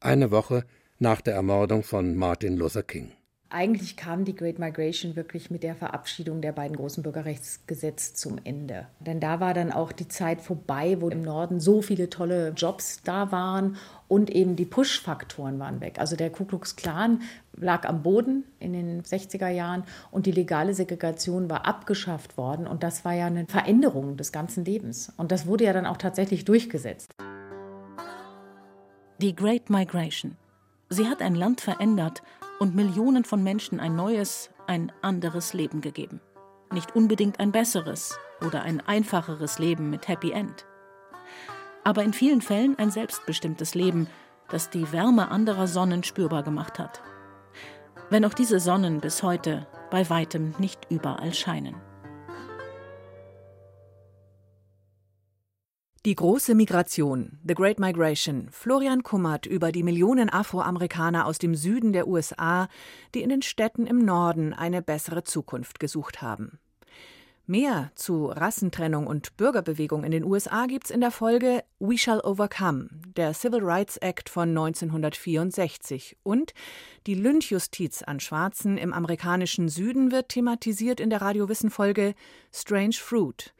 Eine 0.00 0.30
Woche 0.30 0.64
nach 0.98 1.20
der 1.20 1.34
Ermordung 1.34 1.82
von 1.82 2.16
Martin 2.16 2.56
Luther 2.56 2.82
King. 2.82 3.12
Eigentlich 3.48 3.96
kam 3.96 4.24
die 4.24 4.34
Great 4.34 4.58
Migration 4.58 5.14
wirklich 5.14 5.52
mit 5.52 5.62
der 5.62 5.76
Verabschiedung 5.76 6.40
der 6.40 6.50
beiden 6.50 6.76
großen 6.76 7.04
Bürgerrechtsgesetze 7.04 8.14
zum 8.14 8.40
Ende. 8.42 8.88
Denn 8.98 9.20
da 9.20 9.38
war 9.38 9.54
dann 9.54 9.70
auch 9.70 9.92
die 9.92 10.08
Zeit 10.08 10.40
vorbei, 10.40 10.96
wo 11.00 11.08
im 11.10 11.22
Norden 11.22 11.60
so 11.60 11.80
viele 11.80 12.10
tolle 12.10 12.48
Jobs 12.56 13.02
da 13.04 13.30
waren 13.30 13.76
und 14.08 14.30
eben 14.30 14.56
die 14.56 14.64
Push-Faktoren 14.64 15.60
waren 15.60 15.80
weg. 15.80 16.00
Also 16.00 16.16
der 16.16 16.30
Ku 16.30 16.44
Klux 16.44 16.74
Klan 16.74 17.22
lag 17.56 17.88
am 17.88 18.02
Boden 18.02 18.42
in 18.58 18.72
den 18.72 19.02
60er 19.02 19.48
Jahren 19.48 19.84
und 20.10 20.26
die 20.26 20.32
legale 20.32 20.74
Segregation 20.74 21.48
war 21.48 21.66
abgeschafft 21.66 22.36
worden. 22.36 22.66
Und 22.66 22.82
das 22.82 23.04
war 23.04 23.12
ja 23.12 23.26
eine 23.26 23.46
Veränderung 23.46 24.16
des 24.16 24.32
ganzen 24.32 24.64
Lebens. 24.64 25.12
Und 25.16 25.30
das 25.30 25.46
wurde 25.46 25.64
ja 25.64 25.72
dann 25.72 25.86
auch 25.86 25.98
tatsächlich 25.98 26.44
durchgesetzt. 26.44 27.12
Die 29.22 29.36
Great 29.36 29.70
Migration. 29.70 30.36
Sie 30.88 31.06
hat 31.06 31.22
ein 31.22 31.36
Land 31.36 31.60
verändert 31.60 32.22
und 32.58 32.74
Millionen 32.74 33.24
von 33.24 33.42
Menschen 33.42 33.80
ein 33.80 33.96
neues, 33.96 34.50
ein 34.66 34.92
anderes 35.02 35.52
Leben 35.52 35.80
gegeben. 35.80 36.20
Nicht 36.72 36.96
unbedingt 36.96 37.38
ein 37.40 37.52
besseres 37.52 38.18
oder 38.44 38.62
ein 38.62 38.80
einfacheres 38.80 39.58
Leben 39.58 39.90
mit 39.90 40.08
Happy 40.08 40.32
End. 40.32 40.66
Aber 41.84 42.02
in 42.02 42.12
vielen 42.12 42.42
Fällen 42.42 42.76
ein 42.78 42.90
selbstbestimmtes 42.90 43.74
Leben, 43.74 44.08
das 44.48 44.70
die 44.70 44.90
Wärme 44.92 45.30
anderer 45.30 45.66
Sonnen 45.66 46.02
spürbar 46.02 46.42
gemacht 46.42 46.78
hat. 46.78 47.02
Wenn 48.10 48.24
auch 48.24 48.34
diese 48.34 48.60
Sonnen 48.60 49.00
bis 49.00 49.22
heute 49.22 49.66
bei 49.90 50.08
weitem 50.10 50.54
nicht 50.58 50.90
überall 50.90 51.34
scheinen. 51.34 51.76
Die 56.06 56.14
große 56.14 56.54
Migration, 56.54 57.40
The 57.44 57.54
Great 57.54 57.80
Migration, 57.80 58.46
Florian 58.52 59.02
Kummert 59.02 59.44
über 59.44 59.72
die 59.72 59.82
Millionen 59.82 60.30
Afroamerikaner 60.30 61.26
aus 61.26 61.38
dem 61.38 61.56
Süden 61.56 61.92
der 61.92 62.06
USA, 62.06 62.68
die 63.12 63.22
in 63.22 63.28
den 63.28 63.42
Städten 63.42 63.88
im 63.88 63.98
Norden 64.04 64.54
eine 64.54 64.82
bessere 64.82 65.24
Zukunft 65.24 65.80
gesucht 65.80 66.22
haben. 66.22 66.60
Mehr 67.48 67.90
zu 67.96 68.26
Rassentrennung 68.26 69.08
und 69.08 69.36
Bürgerbewegung 69.36 70.04
in 70.04 70.12
den 70.12 70.22
USA 70.22 70.66
gibt's 70.66 70.90
in 70.90 71.00
der 71.00 71.10
Folge 71.10 71.64
We 71.80 71.98
Shall 71.98 72.20
Overcome, 72.20 72.86
der 73.16 73.34
Civil 73.34 73.64
Rights 73.64 73.96
Act 73.96 74.28
von 74.28 74.50
1964 74.50 76.18
und 76.22 76.54
die 77.08 77.14
Lynchjustiz 77.14 78.02
an 78.02 78.20
Schwarzen 78.20 78.78
im 78.78 78.92
amerikanischen 78.92 79.68
Süden 79.68 80.12
wird 80.12 80.28
thematisiert 80.28 81.00
in 81.00 81.10
der 81.10 81.20
Radiowissen-Folge 81.20 82.14
Strange 82.52 82.94
Fruit. 82.94 83.52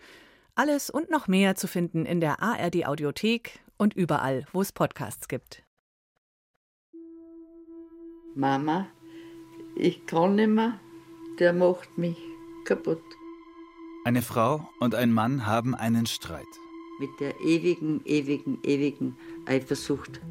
Alles 0.58 0.88
und 0.88 1.10
noch 1.10 1.28
mehr 1.28 1.54
zu 1.54 1.68
finden 1.68 2.06
in 2.06 2.18
der 2.18 2.42
ARD 2.42 2.86
Audiothek 2.86 3.60
und 3.76 3.92
überall, 3.92 4.46
wo 4.54 4.62
es 4.62 4.72
Podcasts 4.72 5.28
gibt. 5.28 5.62
Mama, 8.34 8.86
ich 9.76 10.06
kann 10.06 10.36
nicht 10.36 10.48
mehr, 10.48 10.80
der 11.38 11.52
macht 11.52 11.98
mich 11.98 12.16
kaputt. 12.64 13.02
Eine 14.06 14.22
Frau 14.22 14.66
und 14.80 14.94
ein 14.94 15.12
Mann 15.12 15.44
haben 15.44 15.74
einen 15.74 16.06
Streit. 16.06 16.46
Mit 17.00 17.10
der 17.20 17.38
ewigen, 17.42 18.00
ewigen, 18.06 18.58
ewigen 18.62 19.18
Eifersucht. 19.44 20.22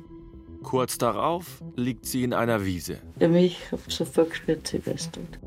Kurz 0.64 0.98
darauf 0.98 1.64
liegt 1.76 2.08
sie 2.08 2.24
in 2.24 2.34
einer 2.34 2.66
Wiese. 2.66 3.00
Ja, 3.20 3.28
mich 3.28 3.72
hab 3.72 3.92
sofort 3.92 4.32
gespürt, 4.32 4.66
sie 4.66 4.84
weiß 4.84 5.12
tot. 5.12 5.40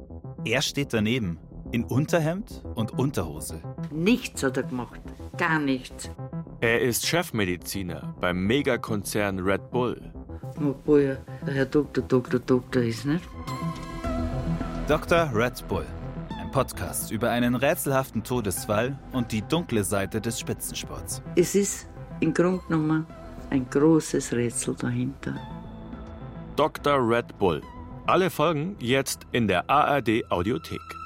Er 0.45 0.63
steht 0.63 0.93
daneben 0.93 1.41
in 1.73 1.85
Unterhemd 1.85 2.63
und 2.75 2.99
Unterhose. 2.99 3.63
Nichts 3.91 4.43
hat 4.43 4.57
er 4.57 4.63
gemacht. 4.63 5.01
Gar 5.37 5.59
nichts. 5.59 6.11
Er 6.61 6.81
ist 6.81 7.07
Chefmediziner 7.07 8.15
beim 8.21 8.47
Megakonzern 8.47 9.39
Red 9.39 9.71
Bull. 9.71 10.13
Obwohl 10.57 11.01
er 11.01 11.53
Herr 11.53 11.67
Doktor, 11.67 12.03
Doktor, 12.03 12.41
Doktor 12.41 12.83
ist, 12.83 13.05
nicht? 13.05 13.25
Dr. 14.89 15.31
Red 15.33 15.67
Bull. 15.69 15.87
Ein 16.41 16.51
Podcast 16.51 17.11
über 17.13 17.31
einen 17.31 17.55
rätselhaften 17.55 18.25
Todesfall 18.25 18.99
und 19.13 19.31
die 19.31 19.43
dunkle 19.43 19.85
Seite 19.85 20.21
des 20.21 20.41
Spitzensports. 20.41 21.23
Es 21.37 21.55
ist 21.55 21.89
im 22.21 22.33
Grunde 22.35 22.63
genommen 22.67 23.07
ein 23.51 23.69
großes 23.69 24.33
Rätsel 24.33 24.75
dahinter. 24.75 25.37
Dr. 26.57 26.99
Red 26.99 27.39
Bull. 27.39 27.63
Alle 28.07 28.31
Folgen 28.31 28.75
jetzt 28.81 29.27
in 29.33 29.47
der 29.47 29.69
ARD 29.69 30.31
Audiothek. 30.31 30.98